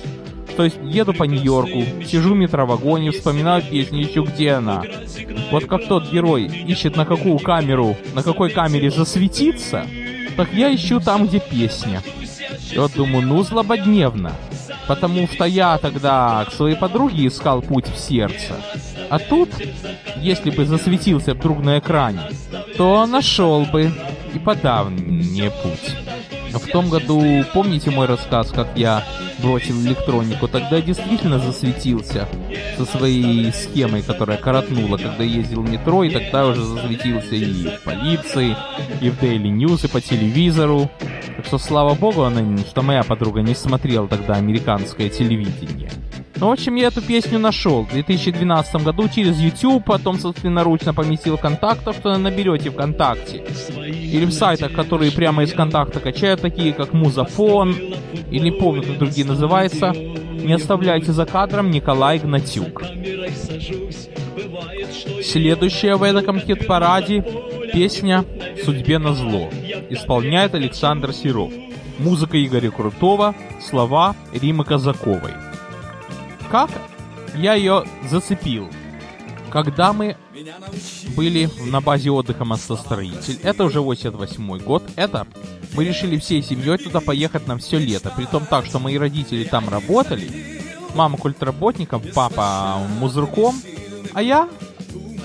То 0.56 0.64
есть 0.64 0.78
еду 0.84 1.14
по 1.14 1.24
Нью-Йорку, 1.24 1.84
сижу 2.06 2.34
в 2.34 2.38
метровагоне, 2.38 3.12
вспоминаю 3.12 3.62
песню, 3.62 4.04
ищу 4.04 4.24
где 4.24 4.52
она. 4.52 4.84
Вот 5.52 5.66
как 5.66 5.88
тот 5.88 6.10
герой 6.12 6.46
ищет 6.46 6.96
на 6.96 7.06
какую 7.06 7.40
камеру, 7.40 7.98
на 8.14 8.24
какой 8.24 8.50
камере 8.50 8.90
засветиться, 8.90 9.86
так 10.38 10.54
я 10.54 10.74
ищу 10.74 11.00
там, 11.00 11.28
где 11.28 11.40
песня. 11.40 12.02
И 12.72 12.78
вот 12.78 12.94
думаю, 12.94 13.26
ну 13.28 13.44
злободневно. 13.44 14.32
Потому 14.88 15.28
что 15.28 15.46
я 15.46 15.78
тогда 15.78 16.46
к 16.48 16.54
своей 16.54 16.76
подруге 16.76 17.28
искал 17.28 17.62
путь 17.62 17.88
в 17.88 17.98
сердце. 17.98 18.56
А 19.10 19.20
тут, 19.20 19.50
если 20.18 20.52
бы 20.52 20.66
засветился 20.66 21.34
вдруг 21.34 21.64
на 21.64 21.80
экране, 21.80 22.22
то 22.78 23.06
нашел 23.06 23.66
бы 23.66 23.92
и 24.34 24.40
подав 24.40 24.90
мне 24.90 25.50
путь. 25.50 26.05
В 26.56 26.72
том 26.72 26.90
году, 26.90 27.22
помните 27.54 27.92
мой 27.92 28.08
рассказ, 28.08 28.52
как 28.52 28.70
я 28.76 29.04
бросил 29.40 29.80
электронику? 29.82 30.48
Тогда 30.48 30.80
действительно 30.80 31.38
засветился 31.40 32.28
со 32.78 32.86
своей 32.86 33.52
схемой, 33.52 34.02
которая 34.02 34.38
коротнула, 34.38 34.98
когда 34.98 35.24
ездил 35.24 35.64
в 35.64 35.70
метро, 35.70 36.04
и 36.04 36.10
тогда 36.10 36.48
уже 36.48 36.64
засветился 36.64 37.36
и 37.36 37.68
в 37.76 37.84
полиции, 37.84 38.56
и 39.02 39.10
в 39.10 39.22
Daily 39.22 39.52
News, 39.52 39.86
и 39.86 39.90
по 39.90 40.00
телевизору. 40.00 40.90
Так 41.36 41.46
что, 41.46 41.58
слава 41.58 41.94
богу, 41.94 42.24
она, 42.24 42.58
что 42.60 42.82
моя 42.82 43.04
подруга 43.04 43.42
не 43.42 43.54
смотрела 43.54 44.08
тогда 44.08 44.36
американское 44.36 45.10
телевидение. 45.10 45.92
Ну, 46.38 46.50
в 46.50 46.52
общем, 46.52 46.76
я 46.76 46.88
эту 46.88 47.02
песню 47.02 47.40
нашел 47.40 47.84
в 47.84 47.90
2012 47.92 48.84
году 48.84 49.08
через 49.08 49.40
YouTube, 49.40 49.86
потом 49.86 50.20
собственноручно 50.20 50.94
поместил 50.94 51.38
контактов, 51.38 51.96
что 51.96 52.18
наберете 52.18 52.72
ВКонтакте. 52.72 53.44
Или 53.88 54.26
в 54.26 54.32
сайтах, 54.32 54.74
которые 54.74 55.12
прямо 55.12 55.44
из 55.44 55.54
контакта 55.54 56.02
качают, 56.02 56.42
такие 56.42 56.74
как 56.74 56.92
Музафон, 56.92 57.74
или 58.32 58.50
не 58.50 58.52
помню, 58.52 58.84
как 58.84 58.98
другие 58.98 59.26
называются. 59.26 59.94
Не 59.94 60.54
оставляйте 60.54 61.14
за 61.14 61.26
кадром 61.26 61.72
Николай 61.72 62.20
Гнатюк. 62.20 62.84
Следующая 65.24 65.96
в 65.96 66.04
этом 66.04 66.40
хит-параде 66.40 67.24
песня 67.74 68.26
«Судьбе 68.64 69.00
на 69.00 69.14
зло» 69.14 69.50
исполняет 69.90 70.54
Александр 70.54 71.14
Серов. 71.14 71.52
Музыка 71.98 72.44
Игоря 72.44 72.72
Крутого, 72.72 73.34
слова 73.62 74.16
Римы 74.34 74.66
Казаковой. 74.66 75.32
Как 76.52 76.70
я 77.36 77.54
ее 77.54 77.86
зацепил? 78.10 78.70
Когда 79.52 79.94
мы 79.94 80.18
были 81.16 81.50
на 81.70 81.82
базе 81.82 82.12
отдыха 82.12 82.46
Мостостроитель, 82.46 83.40
это 83.42 83.64
уже 83.64 83.82
88 83.82 84.58
год, 84.60 84.84
это 84.96 85.26
мы 85.74 85.86
решили 85.86 86.18
всей 86.18 86.42
семьей 86.42 86.78
туда 86.78 87.00
поехать 87.00 87.48
на 87.48 87.58
все 87.58 87.78
лето. 87.78 88.12
При 88.16 88.26
том 88.26 88.46
так, 88.46 88.66
что 88.66 88.80
мои 88.80 88.98
родители 88.98 89.44
там 89.44 89.70
работали, 89.70 90.62
мама 90.94 91.18
культработником, 91.18 92.02
папа 92.14 92.80
музырком, 93.00 93.56
а 94.14 94.22
я 94.22 94.50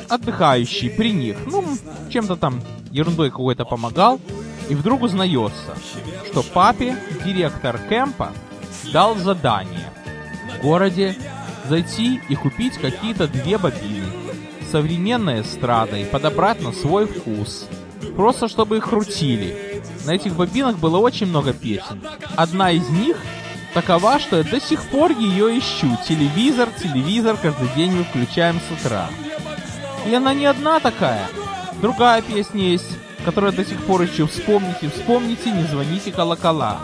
отдыхающий 0.09 0.91
при 0.91 1.13
них. 1.13 1.37
Ну, 1.47 1.65
чем-то 2.11 2.37
там 2.37 2.61
ерундой 2.91 3.31
какой-то 3.31 3.65
помогал. 3.65 4.21
И 4.69 4.75
вдруг 4.75 5.03
узнается, 5.03 5.77
что 6.31 6.43
папе 6.43 6.97
директор 7.25 7.79
кемпа 7.89 8.33
дал 8.93 9.17
задание 9.17 9.90
в 10.61 10.63
городе 10.63 11.17
зайти 11.69 12.21
и 12.29 12.35
купить 12.35 12.75
какие-то 12.75 13.27
две 13.27 13.57
бобины 13.57 14.07
современной 14.71 15.41
эстрадой, 15.41 16.05
подобрать 16.05 16.63
на 16.63 16.73
свой 16.73 17.07
вкус. 17.07 17.67
Просто 18.17 18.49
чтобы 18.49 18.77
их 18.77 18.89
крутили. 18.89 19.83
На 20.07 20.13
этих 20.13 20.35
бобинах 20.35 20.79
было 20.79 20.99
очень 20.99 21.27
много 21.27 21.53
песен. 21.53 22.01
Одна 22.37 22.71
из 22.71 22.89
них 22.89 23.17
такова, 23.75 24.19
что 24.19 24.37
я 24.37 24.45
до 24.45 24.61
сих 24.61 24.83
пор 24.85 25.11
ее 25.11 25.59
ищу. 25.59 25.99
Телевизор, 26.07 26.69
телевизор, 26.81 27.37
каждый 27.41 27.69
день 27.75 27.93
мы 27.93 28.05
включаем 28.05 28.61
с 28.61 28.81
утра. 28.81 29.09
И 30.07 30.15
она 30.15 30.35
не 30.35 30.47
одна 30.47 30.81
такая. 30.81 31.27
Другая 31.83 32.23
песня 32.23 32.63
есть, 32.63 32.97
которую 33.25 33.53
я 33.53 33.57
до 33.57 33.69
сих 33.69 33.83
пор 33.85 34.05
ищу. 34.05 34.27
Вспомните, 34.27 34.89
вспомните, 34.89 35.51
не 35.51 35.65
звоните 35.65 36.13
колокола. 36.13 36.79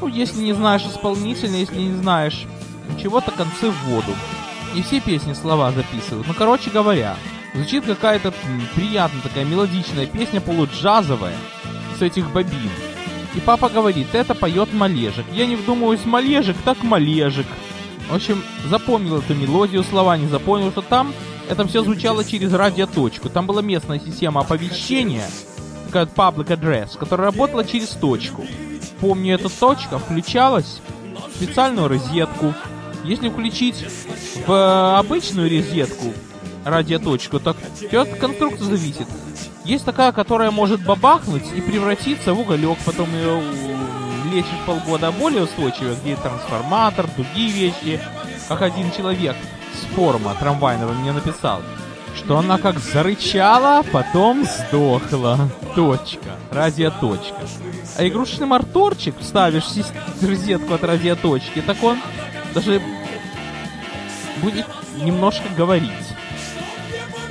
Ну, 0.00 0.08
если 0.08 0.42
не 0.42 0.52
знаешь 0.52 0.82
исполнителя, 0.82 1.56
если 1.56 1.78
не 1.78 1.94
знаешь 2.00 2.46
чего-то 3.00 3.30
концы 3.30 3.70
в 3.70 3.84
воду. 3.84 4.14
И 4.74 4.82
все 4.82 5.00
песни 5.00 5.32
слова 5.32 5.72
записывают. 5.72 6.26
Ну, 6.26 6.34
короче 6.34 6.70
говоря, 6.70 7.16
звучит 7.54 7.84
какая-то 7.84 8.32
приятная 8.74 9.22
такая 9.22 9.44
мелодичная 9.44 10.06
песня, 10.06 10.40
полуджазовая, 10.40 11.36
с 11.98 12.02
этих 12.02 12.30
бобин. 12.30 12.70
И 13.34 13.40
папа 13.40 13.68
говорит, 13.68 14.14
это 14.14 14.34
поет 14.34 14.72
Малежик. 14.72 15.26
Я 15.32 15.46
не 15.46 15.56
вдумываюсь, 15.56 16.04
Малежик, 16.04 16.56
так 16.64 16.82
Малежик. 16.82 17.46
В 18.08 18.14
общем, 18.14 18.42
запомнил 18.68 19.18
эту 19.18 19.34
мелодию, 19.34 19.82
слова 19.84 20.16
не 20.16 20.28
запомнил, 20.28 20.70
что 20.70 20.80
там 20.80 21.12
это 21.48 21.66
все 21.66 21.82
звучало 21.82 22.24
через 22.24 22.52
радиоточку. 22.52 23.28
Там 23.28 23.46
была 23.46 23.62
местная 23.62 24.00
система 24.00 24.40
оповещения, 24.42 25.28
такая 25.86 26.06
public 26.06 26.48
address, 26.48 26.98
которая 26.98 27.26
работала 27.26 27.64
через 27.64 27.88
точку. 27.90 28.44
Помню, 29.00 29.34
эта 29.34 29.48
точка 29.48 29.98
включалась 29.98 30.80
в 31.28 31.36
специальную 31.36 31.88
розетку, 31.88 32.54
если 33.06 33.28
включить 33.28 33.84
в 34.46 34.98
обычную 34.98 35.48
розетку 35.48 36.12
радиоточку, 36.64 37.38
так 37.38 37.56
все 37.76 38.02
от 38.02 38.10
конструкции 38.16 38.64
зависит. 38.64 39.06
Есть 39.64 39.84
такая, 39.84 40.12
которая 40.12 40.50
может 40.50 40.84
бабахнуть 40.84 41.44
и 41.54 41.60
превратиться 41.60 42.34
в 42.34 42.40
уголек, 42.40 42.78
потом 42.84 43.08
ее 43.14 43.42
лечишь 44.32 44.64
полгода 44.66 45.12
более 45.12 45.44
устойчивая, 45.44 45.96
где 45.96 46.16
трансформатор, 46.16 47.08
другие 47.16 47.50
вещи. 47.50 48.00
Как 48.48 48.62
один 48.62 48.90
человек 48.92 49.36
с 49.74 49.94
форума 49.94 50.34
трамвайного 50.38 50.92
мне 50.92 51.12
написал, 51.12 51.62
что 52.16 52.38
она 52.38 52.58
как 52.58 52.78
зарычала, 52.78 53.82
потом 53.92 54.44
сдохла. 54.44 55.48
Точка. 55.74 56.36
Радиоточка. 56.50 57.42
А 57.96 58.06
игрушечный 58.06 58.46
моторчик 58.46 59.14
вставишь 59.20 59.64
в 59.64 60.26
розетку 60.26 60.74
от 60.74 60.84
радиоточки, 60.84 61.60
так 61.60 61.82
он 61.82 61.98
даже 62.54 62.80
будет 64.42 64.66
немножко 65.02 65.48
говорить. 65.56 65.90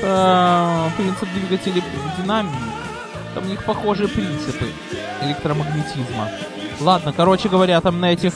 А, 0.04 0.89
принцип 0.98 1.28
двигателей 1.34 1.84
динамик. 2.18 2.52
Там 3.34 3.46
у 3.46 3.48
них 3.48 3.63
похожие 3.65 4.08
принципы 4.08 4.65
электромагнетизма. 5.24 6.30
Ладно, 6.80 7.13
короче 7.15 7.50
говоря, 7.50 7.80
там 7.82 8.00
на 8.00 8.13
этих 8.13 8.34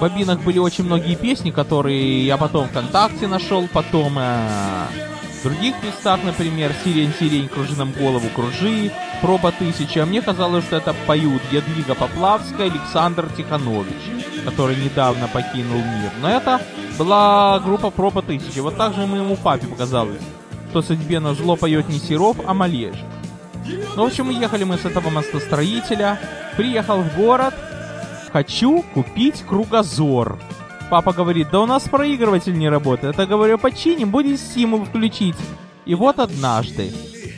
бобинах 0.00 0.40
были 0.40 0.58
очень 0.58 0.84
многие 0.84 1.14
песни, 1.14 1.50
которые 1.50 2.24
я 2.26 2.36
потом 2.36 2.68
ВКонтакте 2.68 3.26
нашел, 3.26 3.66
потом 3.72 4.18
э, 4.18 4.86
в 5.40 5.42
других 5.42 5.74
местах, 5.82 6.20
например, 6.22 6.72
«Сирень, 6.84 7.12
сирень, 7.18 7.48
кружи 7.48 7.76
нам 7.76 7.92
голову, 7.92 8.28
кружи», 8.34 8.92
«Проба 9.22 9.52
тысяча». 9.52 10.04
Мне 10.04 10.20
казалось, 10.20 10.64
что 10.64 10.76
это 10.76 10.94
поют 11.06 11.42
Едвига 11.50 11.94
Поплавская, 11.94 12.70
Александр 12.70 13.28
Тиханович 13.36 14.27
который 14.48 14.76
недавно 14.76 15.28
покинул 15.28 15.76
мир. 15.76 16.10
Но 16.22 16.30
это 16.30 16.62
была 16.98 17.60
группа 17.60 17.90
Проба 17.90 18.22
Тысячи. 18.22 18.60
Вот 18.60 18.78
так 18.78 18.94
же 18.94 19.06
моему 19.06 19.36
папе 19.36 19.66
показалось, 19.66 20.22
что 20.70 20.80
судьбе 20.80 21.20
на 21.20 21.34
зло 21.34 21.56
поет 21.56 21.88
не 21.90 21.98
Серов, 21.98 22.38
а 22.46 22.54
Малежик. 22.54 23.04
Ну, 23.94 24.04
в 24.04 24.06
общем, 24.06 24.28
уехали 24.28 24.64
мы 24.64 24.78
с 24.78 24.86
этого 24.86 25.10
мостостроителя. 25.10 26.18
Приехал 26.56 27.02
в 27.02 27.14
город. 27.14 27.54
Хочу 28.32 28.82
купить 28.94 29.42
кругозор. 29.46 30.38
Папа 30.88 31.12
говорит, 31.12 31.48
да 31.52 31.60
у 31.60 31.66
нас 31.66 31.82
проигрыватель 31.82 32.56
не 32.56 32.70
работает. 32.70 33.18
Я 33.18 33.26
говорю, 33.26 33.58
починим, 33.58 34.10
будет 34.10 34.40
стимул 34.40 34.86
включить. 34.86 35.36
И 35.84 35.94
вот 35.94 36.18
однажды, 36.18 36.90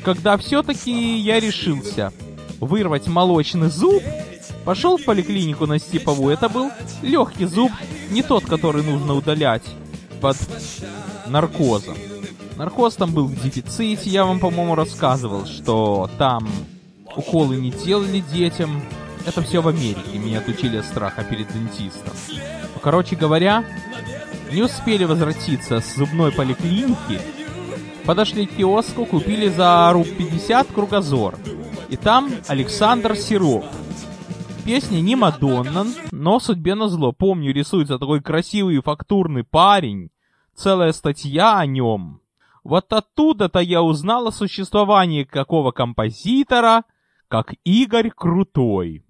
когда 0.04 0.36
все-таки 0.36 1.18
я 1.18 1.40
решился 1.40 2.12
вырвать 2.60 3.08
молочный 3.08 3.68
зуб, 3.68 4.02
Пошел 4.70 4.98
в 4.98 5.04
поликлинику 5.04 5.66
на 5.66 5.80
Степовую. 5.80 6.32
Это 6.32 6.48
был 6.48 6.70
легкий 7.02 7.44
зуб, 7.44 7.72
не 8.12 8.22
тот, 8.22 8.44
который 8.44 8.84
нужно 8.84 9.14
удалять 9.14 9.64
под 10.20 10.36
наркозом. 11.26 11.96
Наркоз 12.56 12.94
там 12.94 13.12
был 13.12 13.26
в 13.26 13.34
дефиците, 13.34 14.08
я 14.08 14.24
вам, 14.24 14.38
по-моему, 14.38 14.76
рассказывал, 14.76 15.44
что 15.46 16.08
там 16.18 16.48
уколы 17.16 17.56
не 17.56 17.72
делали 17.72 18.22
детям. 18.32 18.80
Это 19.26 19.42
все 19.42 19.60
в 19.60 19.66
Америке, 19.66 20.16
меня 20.16 20.38
отучили 20.38 20.76
от 20.76 20.84
страха 20.84 21.24
перед 21.24 21.52
дентистом. 21.52 22.12
Короче 22.80 23.16
говоря, 23.16 23.64
не 24.52 24.62
успели 24.62 25.02
возвратиться 25.02 25.80
с 25.80 25.96
зубной 25.96 26.30
поликлиники, 26.30 27.20
подошли 28.04 28.46
к 28.46 28.54
киоску, 28.54 29.04
купили 29.04 29.48
за 29.48 29.90
руб 29.92 30.06
50 30.16 30.68
кругозор. 30.68 31.34
И 31.88 31.96
там 31.96 32.30
Александр 32.46 33.16
Серов– 33.16 33.64
Песня 34.64 35.00
не 35.00 35.16
Мадонна, 35.16 35.86
но 36.12 36.38
судьбе 36.38 36.74
на 36.74 36.88
зло. 36.88 37.12
Помню, 37.12 37.52
рисуется 37.52 37.98
такой 37.98 38.20
красивый 38.20 38.76
и 38.76 38.82
фактурный 38.82 39.42
парень. 39.42 40.10
Целая 40.54 40.92
статья 40.92 41.58
о 41.58 41.66
нем. 41.66 42.20
Вот 42.62 42.92
оттуда-то 42.92 43.60
я 43.60 43.82
узнал 43.82 44.28
о 44.28 44.32
существовании 44.32 45.24
какого 45.24 45.72
композитора, 45.72 46.84
как 47.28 47.54
Игорь 47.64 48.10
Крутой. 48.10 49.02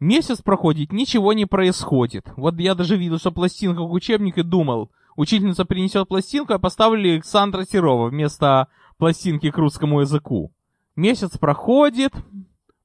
Месяц 0.00 0.42
проходит, 0.42 0.92
ничего 0.92 1.32
не 1.32 1.46
происходит. 1.46 2.30
Вот 2.36 2.58
я 2.58 2.74
даже 2.74 2.96
видел, 2.96 3.18
что 3.18 3.30
пластинка 3.30 3.82
в 3.82 3.92
учебник 3.92 4.36
и 4.36 4.42
думал, 4.42 4.90
учительница 5.16 5.64
принесет 5.64 6.08
пластинку, 6.08 6.52
а 6.52 6.58
поставили 6.58 7.10
Александра 7.10 7.64
Серова 7.64 8.08
вместо 8.08 8.68
пластинки 8.98 9.50
к 9.50 9.56
русскому 9.56 10.00
языку. 10.00 10.52
Месяц 10.94 11.38
проходит, 11.38 12.12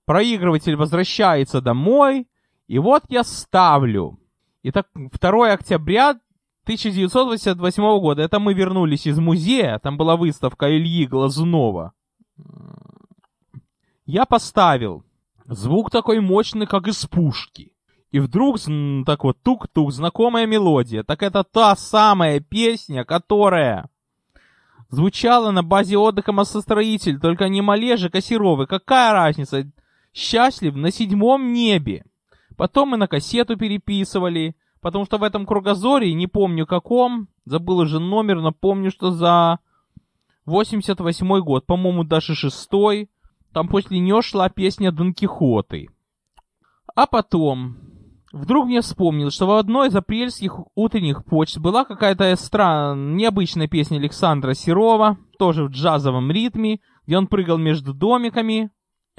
проигрыватель 0.07 0.77
возвращается 0.77 1.61
домой, 1.61 2.27
и 2.67 2.79
вот 2.79 3.03
я 3.09 3.23
ставлю. 3.23 4.17
Итак, 4.63 4.87
2 4.95 5.51
октября 5.51 6.11
1988 6.63 7.99
года. 7.99 8.23
Это 8.23 8.39
мы 8.39 8.53
вернулись 8.53 9.05
из 9.05 9.19
музея, 9.19 9.79
там 9.79 9.97
была 9.97 10.15
выставка 10.15 10.75
Ильи 10.75 11.05
Глазунова. 11.05 11.91
Я 14.05 14.25
поставил. 14.25 15.03
Звук 15.45 15.91
такой 15.91 16.21
мощный, 16.21 16.67
как 16.67 16.87
из 16.87 17.05
пушки. 17.05 17.73
И 18.09 18.19
вдруг, 18.19 18.59
так 19.05 19.25
вот, 19.25 19.37
тук-тук, 19.43 19.91
знакомая 19.91 20.45
мелодия. 20.45 21.03
Так 21.03 21.21
это 21.21 21.43
та 21.43 21.75
самая 21.75 22.39
песня, 22.39 23.03
которая 23.03 23.89
звучала 24.89 25.51
на 25.51 25.63
базе 25.63 25.97
отдыха 25.97 26.31
«Массостроитель», 26.31 27.19
только 27.19 27.49
не 27.49 27.61
Малежик, 27.61 28.15
а 28.15 28.21
Серовы. 28.21 28.67
Какая 28.67 29.11
разница? 29.11 29.69
Счастлив 30.17 30.75
на 30.75 30.89
седьмом 30.89 31.53
небе. 31.53 32.03
Потом 32.57 32.89
мы 32.89 32.97
на 32.97 33.07
кассету 33.07 33.55
переписывали, 33.55 34.55
потому 34.81 35.05
что 35.05 35.19
в 35.19 35.23
этом 35.23 35.45
кругозоре, 35.45 36.11
не 36.15 36.25
помню 36.25 36.65
каком, 36.65 37.27
забыл 37.45 37.77
уже 37.77 37.99
номер, 37.99 38.41
но 38.41 38.51
помню, 38.51 38.89
что 38.89 39.11
за 39.11 39.59
88 40.47 41.39
год, 41.41 41.67
по-моему, 41.67 42.03
даже 42.03 42.33
шестой, 42.33 43.11
там 43.53 43.67
после 43.67 43.99
нее 43.99 44.23
шла 44.23 44.49
песня 44.49 44.91
Дон 44.91 45.13
Кихоты. 45.13 45.89
А 46.95 47.05
потом, 47.05 47.77
вдруг 48.33 48.65
мне 48.65 48.81
вспомнил, 48.81 49.29
что 49.29 49.45
в 49.45 49.51
одной 49.51 49.89
из 49.89 49.95
апрельских 49.95 50.61
утренних 50.73 51.25
почт 51.25 51.59
была 51.59 51.85
какая-то 51.85 52.35
странная, 52.37 53.13
необычная 53.13 53.67
песня 53.67 53.97
Александра 53.97 54.55
Серова, 54.55 55.19
тоже 55.37 55.65
в 55.65 55.69
джазовом 55.69 56.31
ритме, 56.31 56.79
где 57.05 57.19
он 57.19 57.27
прыгал 57.27 57.59
между 57.59 57.93
домиками, 57.93 58.71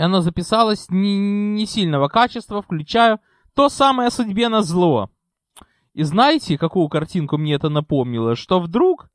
она 0.03 0.21
записалась 0.23 0.89
не, 0.91 1.19
не 1.19 1.67
сильного 1.67 2.09
качества, 2.09 2.63
включая 2.63 3.21
то 3.55 3.69
самое 3.69 4.11
судьбе 4.11 4.49
на 4.49 4.63
зло. 4.63 5.11
И 5.95 6.03
знаете, 6.03 6.59
какую 6.59 6.89
картинку 6.89 7.39
мне 7.39 7.55
это 7.55 7.69
напомнило? 7.69 8.37
Что 8.37 8.61
вдруг 8.61 9.11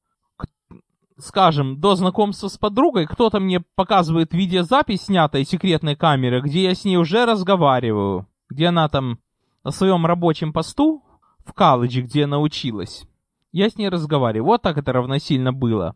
скажем, 1.17 1.79
до 1.79 1.95
знакомства 1.95 2.47
с 2.47 2.57
подругой 2.57 3.05
кто-то 3.05 3.39
мне 3.39 3.61
показывает 3.75 4.33
видеозапись, 4.33 5.03
снятая 5.03 5.43
секретной 5.43 5.95
камеры, 5.95 6.41
где 6.41 6.63
я 6.63 6.75
с 6.75 6.83
ней 6.85 6.97
уже 6.97 7.25
разговариваю, 7.25 8.27
где 8.49 8.67
она 8.67 8.89
там 8.89 9.19
на 9.63 9.71
своем 9.71 10.05
рабочем 10.05 10.53
посту 10.53 11.03
в 11.45 11.53
колледже, 11.53 12.01
где 12.01 12.25
она 12.25 12.39
училась. 12.39 13.05
Я 13.51 13.69
с 13.69 13.77
ней 13.77 13.89
разговариваю. 13.89 14.45
Вот 14.45 14.61
так 14.61 14.77
это 14.77 14.91
равносильно 14.93 15.53
было. 15.53 15.95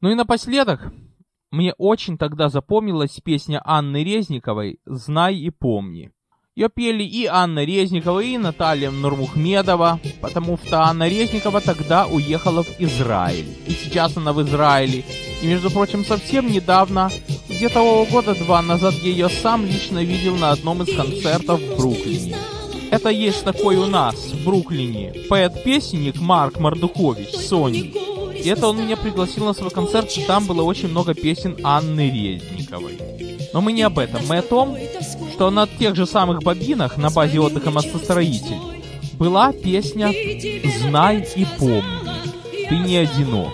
Ну 0.00 0.10
и 0.10 0.14
напоследок, 0.14 0.92
мне 1.54 1.72
очень 1.78 2.18
тогда 2.18 2.48
запомнилась 2.48 3.20
песня 3.22 3.62
Анны 3.64 4.02
Резниковой 4.02 4.80
«Знай 4.86 5.36
и 5.36 5.50
помни». 5.50 6.10
Ее 6.56 6.68
пели 6.68 7.02
и 7.02 7.26
Анна 7.26 7.64
Резникова, 7.64 8.20
и 8.20 8.38
Наталья 8.38 8.90
Нурмухмедова, 8.90 10.00
потому 10.20 10.58
что 10.58 10.82
Анна 10.82 11.08
Резникова 11.08 11.60
тогда 11.60 12.06
уехала 12.06 12.62
в 12.62 12.80
Израиль. 12.80 13.46
И 13.66 13.72
сейчас 13.72 14.16
она 14.16 14.32
в 14.32 14.42
Израиле. 14.42 15.04
И, 15.42 15.46
между 15.46 15.70
прочим, 15.70 16.04
совсем 16.04 16.46
недавно, 16.46 17.10
где-то 17.48 18.06
года 18.10 18.34
два 18.34 18.62
назад, 18.62 18.94
я 19.02 19.10
ее 19.10 19.28
сам 19.28 19.64
лично 19.64 20.02
видел 20.02 20.36
на 20.36 20.52
одном 20.52 20.82
из 20.82 20.96
концертов 20.96 21.60
в 21.60 21.76
Бруклине. 21.76 22.36
Это 22.90 23.10
есть 23.10 23.44
такой 23.44 23.76
у 23.76 23.86
нас, 23.86 24.14
в 24.14 24.44
Бруклине, 24.44 25.12
поэт-песенник 25.28 26.20
Марк 26.20 26.58
Мардухович, 26.60 27.30
Сони. 27.30 28.03
Это 28.44 28.68
он 28.68 28.78
меня 28.78 28.96
пригласил 28.96 29.46
на 29.46 29.54
свой 29.54 29.70
концерт, 29.70 30.10
и 30.16 30.22
там 30.22 30.44
было 30.44 30.62
очень 30.62 30.88
много 30.88 31.14
песен 31.14 31.56
Анны 31.62 32.10
Резниковой. 32.10 32.98
Но 33.54 33.60
мы 33.60 33.72
не 33.72 33.82
об 33.82 33.98
этом, 33.98 34.20
мы 34.28 34.38
о 34.38 34.42
том, 34.42 34.76
что 35.32 35.50
на 35.50 35.66
тех 35.66 35.96
же 35.96 36.06
самых 36.06 36.42
бобинах 36.42 36.96
на 36.98 37.10
базе 37.10 37.40
отдыха 37.40 37.70
«Мостостроитель» 37.70 38.58
была 39.18 39.52
песня 39.52 40.12
«Знай 40.80 41.26
и 41.34 41.46
помни, 41.58 42.68
ты 42.68 42.76
не 42.76 42.98
одинок». 42.98 43.52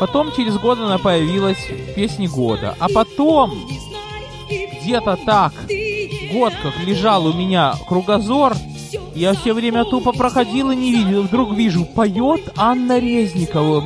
Потом 0.00 0.32
через 0.34 0.56
год 0.58 0.78
она 0.78 0.98
появилась 0.98 1.58
в 1.58 1.94
песне 1.94 2.28
года. 2.28 2.74
А 2.80 2.88
потом, 2.88 3.66
где-то 4.82 5.18
так, 5.24 5.52
год 6.32 6.52
как 6.62 6.78
лежал 6.84 7.26
у 7.26 7.32
меня 7.32 7.74
кругозор, 7.88 8.54
я 9.14 9.32
все 9.32 9.54
время 9.54 9.84
тупо 9.84 10.12
проходил 10.12 10.70
и 10.70 10.76
не 10.76 10.92
видел. 10.92 11.22
Вдруг 11.22 11.54
вижу, 11.54 11.86
поет 11.86 12.52
Анна 12.56 12.98
Резникова. 12.98 13.82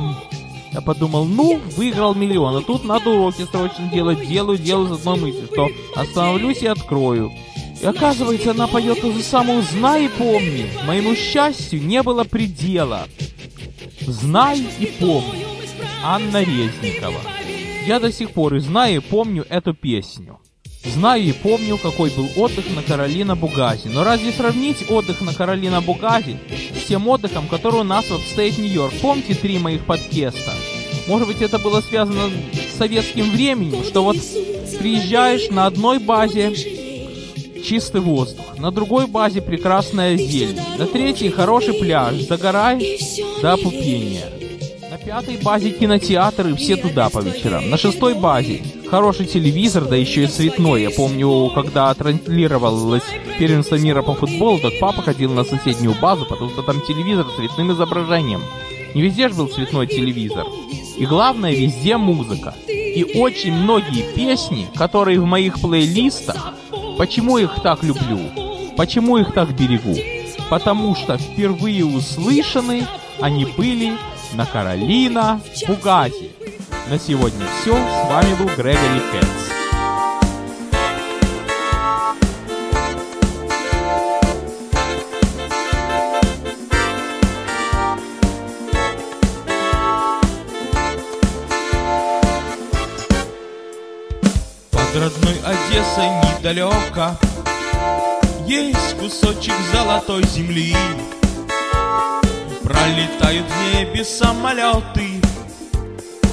Я 0.71 0.81
подумал, 0.81 1.25
ну, 1.25 1.59
выиграл 1.75 2.15
миллион, 2.15 2.57
а 2.57 2.61
тут 2.61 2.85
надо 2.85 3.09
уроки 3.09 3.45
срочно 3.51 3.89
делать. 3.91 4.25
Делаю, 4.27 4.57
делаю 4.57 4.95
с 4.95 4.99
одной 4.99 5.19
мыслью, 5.19 5.47
что 5.51 5.69
остановлюсь 5.95 6.61
и 6.61 6.67
открою. 6.67 7.31
И 7.81 7.85
оказывается, 7.85 8.51
она 8.51 8.67
поет 8.67 9.01
ту 9.01 9.11
же 9.11 9.21
самую 9.21 9.63
«Знай 9.63 10.05
и 10.05 10.09
помни». 10.09 10.69
Моему 10.85 11.15
счастью 11.15 11.81
не 11.83 12.01
было 12.03 12.23
предела. 12.23 13.07
«Знай 14.01 14.59
и 14.79 14.85
помни». 14.85 15.45
Анна 16.03 16.41
Резникова. 16.41 17.19
Я 17.85 17.99
до 17.99 18.11
сих 18.11 18.31
пор 18.31 18.55
и 18.55 18.59
знаю 18.59 18.97
и 18.97 18.99
помню 18.99 19.45
эту 19.49 19.73
песню. 19.73 20.39
Знаю 20.83 21.23
и 21.23 21.31
помню, 21.31 21.77
какой 21.77 22.09
был 22.09 22.27
отдых 22.35 22.65
на 22.75 22.81
Каролина 22.81 23.35
Бугази. 23.35 23.87
Но 23.87 24.03
разве 24.03 24.31
сравнить 24.31 24.89
отдых 24.89 25.21
на 25.21 25.33
Каролина 25.33 25.79
Бугази 25.79 26.37
с 26.81 26.87
тем 26.87 27.07
отдыхом, 27.07 27.47
который 27.47 27.81
у 27.81 27.83
нас 27.83 28.05
в 28.05 28.15
Upstate 28.15 28.57
New 28.57 28.71
York? 28.71 28.93
Помните 29.01 29.35
три 29.35 29.59
моих 29.59 29.85
подкаста? 29.85 30.53
Может 31.07 31.27
быть, 31.27 31.41
это 31.41 31.59
было 31.59 31.81
связано 31.81 32.29
с 32.53 32.77
советским 32.77 33.29
временем, 33.29 33.83
что 33.83 34.03
вот 34.03 34.17
приезжаешь 34.79 35.49
на 35.49 35.67
одной 35.67 35.99
базе 35.99 36.53
чистый 37.63 38.01
воздух, 38.01 38.57
на 38.57 38.71
другой 38.71 39.05
базе 39.05 39.41
прекрасная 39.41 40.17
зелень, 40.17 40.59
на 40.77 40.87
третьей 40.87 41.29
хороший 41.29 41.75
пляж, 41.75 42.15
загорай 42.21 42.99
до 43.41 43.53
опупения. 43.53 44.25
На 44.89 44.97
пятой 44.97 45.37
базе 45.37 45.71
кинотеатр 45.71 46.47
и 46.47 46.55
все 46.55 46.75
туда 46.75 47.09
по 47.09 47.19
вечерам. 47.19 47.69
На 47.69 47.77
шестой 47.77 48.15
базе 48.15 48.61
хороший 48.91 49.25
телевизор, 49.25 49.85
да 49.85 49.95
еще 49.95 50.25
и 50.25 50.27
цветной. 50.27 50.81
Я 50.81 50.89
помню, 50.89 51.49
когда 51.55 51.93
транслировалось 51.93 53.05
первенство 53.39 53.75
мира 53.75 54.01
по 54.01 54.13
футболу, 54.13 54.59
так 54.59 54.73
папа 54.81 55.01
ходил 55.01 55.31
на 55.31 55.45
соседнюю 55.45 55.95
базу, 56.01 56.25
потому 56.25 56.51
что 56.51 56.61
там 56.61 56.81
телевизор 56.81 57.25
с 57.25 57.37
цветным 57.37 57.71
изображением. 57.71 58.41
Не 58.93 59.01
везде 59.01 59.29
же 59.29 59.35
был 59.35 59.47
цветной 59.47 59.87
телевизор. 59.87 60.45
И 60.97 61.05
главное, 61.05 61.53
везде 61.53 61.95
музыка. 61.95 62.53
И 62.67 63.13
очень 63.15 63.53
многие 63.53 64.13
песни, 64.13 64.67
которые 64.75 65.21
в 65.21 65.25
моих 65.25 65.61
плейлистах, 65.61 66.53
почему 66.97 67.37
их 67.37 67.61
так 67.63 67.83
люблю? 67.83 68.19
Почему 68.75 69.17
их 69.17 69.33
так 69.33 69.55
берегу? 69.57 69.95
Потому 70.49 70.95
что 70.95 71.17
впервые 71.17 71.85
услышаны 71.85 72.85
они 73.21 73.45
были 73.45 73.93
на 74.33 74.45
Каролина 74.45 75.39
Бугази. 75.65 76.40
На 76.91 76.99
сегодня 76.99 77.47
все. 77.61 77.73
С 77.73 78.09
вами 78.09 78.33
был 78.33 78.47
Грегори 78.47 78.99
Кэтс. 79.13 79.27
Под 94.71 94.95
родной 94.97 95.39
Одессой 95.45 96.09
недалеко 96.09 97.17
Есть 98.45 98.97
кусочек 98.99 99.53
золотой 99.73 100.25
земли 100.25 100.75
Пролетают 102.65 103.45
в 103.45 103.73
небе 103.75 104.03
самолеты 104.03 105.10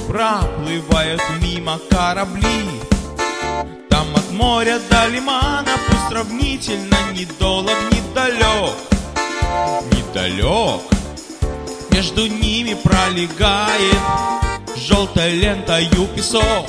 Проплывают 0.09 1.21
мимо 1.39 1.79
корабли 1.87 2.65
Там 3.91 4.07
от 4.15 4.31
моря 4.31 4.79
до 4.89 5.05
лимана 5.05 5.69
Пусть 5.87 6.07
сравнительно 6.09 6.97
недолг, 7.13 7.69
недалек. 7.91 8.73
Недалек. 9.91 10.81
Между 11.91 12.25
ними 12.25 12.73
пролегает 12.73 13.99
Желтой 14.75 15.35
лентою 15.35 16.07
песок. 16.15 16.67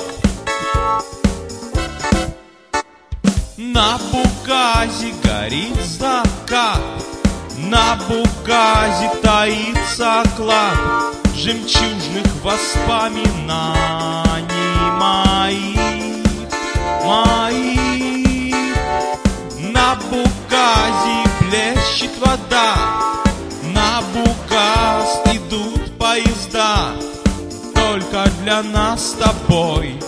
На 3.57 3.97
Бугазе 4.11 5.13
горит 5.23 5.81
закат. 5.83 6.79
На 7.57 7.97
Бугазе 8.07 9.09
таится 9.23 10.23
клад 10.37 11.11
Жемчужных 11.43 12.27
воспоминаний 12.43 13.31
моих, 14.99 16.51
моих. 17.03 18.77
На 19.73 19.95
Бугазе 19.95 21.23
плещет 21.39 22.11
вода 22.19 22.75
На 23.73 24.03
Бугаз 24.13 25.21
идут 25.33 25.97
поезда. 25.97 26.91
Только 27.73 28.29
для 28.43 28.61
нас 28.61 29.03
с 29.03 29.13
тобой, 29.13 29.99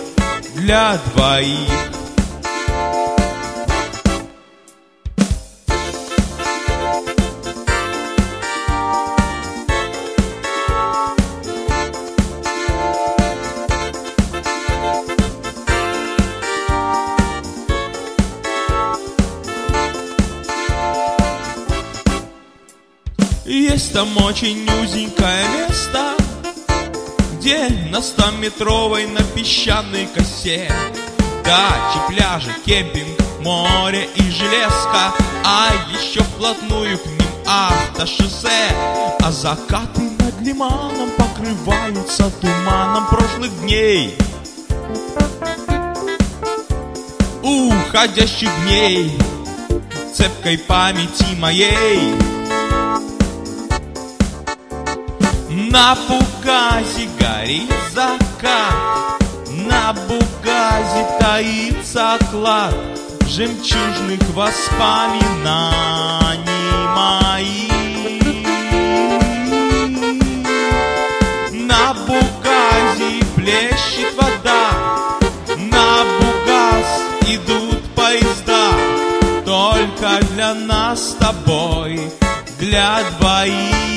для 0.54 1.00
двоих 1.16 1.93
Есть 23.84 23.96
там 23.96 24.16
очень 24.24 24.66
узенькое 24.82 25.44
место, 25.58 26.16
Где 27.34 27.68
на 27.92 28.02
стометровой 28.02 29.08
на 29.08 29.22
песчаной 29.36 30.08
косе 30.16 30.72
Дачи, 31.44 32.00
пляжи, 32.08 32.56
кемпинг, 32.66 33.20
море 33.42 34.08
и 34.16 34.22
железка 34.32 35.14
А 35.44 35.68
еще 35.92 36.22
вплотную 36.22 36.98
к 36.98 37.06
ним 37.06 37.28
автошоссе. 37.46 38.72
А 39.20 39.30
закаты 39.34 40.12
над 40.18 40.40
лиманом 40.40 41.10
покрываются 41.18 42.32
туманом 42.40 43.06
прошлых 43.08 43.52
дней. 43.64 44.16
Уходящих 47.42 48.50
дней 48.64 49.12
Цепкой 50.16 50.58
памяти 50.58 51.36
моей 51.38 52.33
На 55.74 55.96
Бугазе 56.08 57.10
горит 57.20 57.74
закат 57.96 59.24
На 59.50 59.92
Бугазе 60.08 61.04
таится 61.20 62.20
клад 62.30 62.76
Жемчужных 63.28 64.22
воспоминаний 64.36 65.64
моих. 66.96 67.74
На 71.52 71.96
Бугазе 72.06 73.26
плещет 73.36 74.14
вода. 74.16 74.70
На 75.58 76.04
Бугаз 76.20 76.90
идут 77.26 77.82
поезда. 77.96 78.70
Только 79.44 80.24
для 80.36 80.54
нас 80.54 81.00
с 81.00 81.14
тобой 81.16 82.00
Для 82.60 83.00
двоих 83.18 83.93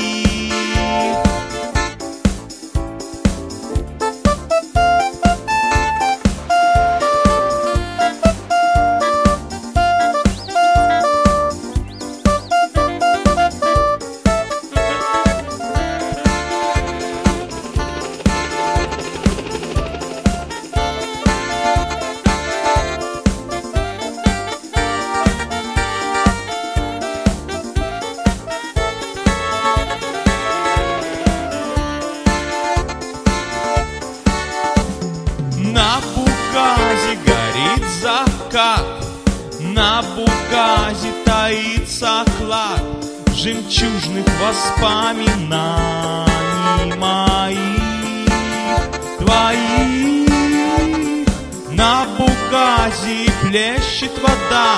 плещет 53.57 54.13
вода 54.23 54.77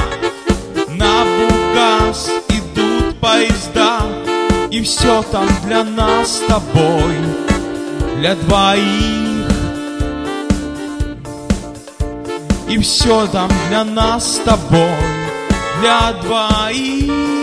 На 0.88 1.24
Бугаз 1.24 2.30
идут 2.48 3.18
поезда 3.20 4.02
И 4.70 4.82
все 4.82 5.22
там 5.32 5.48
для 5.66 5.82
нас 5.82 6.36
с 6.36 6.40
тобой 6.40 7.16
Для 8.16 8.36
двоих 8.36 9.48
И 12.68 12.78
все 12.78 13.26
там 13.28 13.50
для 13.70 13.82
нас 13.82 14.34
с 14.34 14.38
тобой, 14.40 14.90
для 15.80 16.12
двоих. 16.22 17.37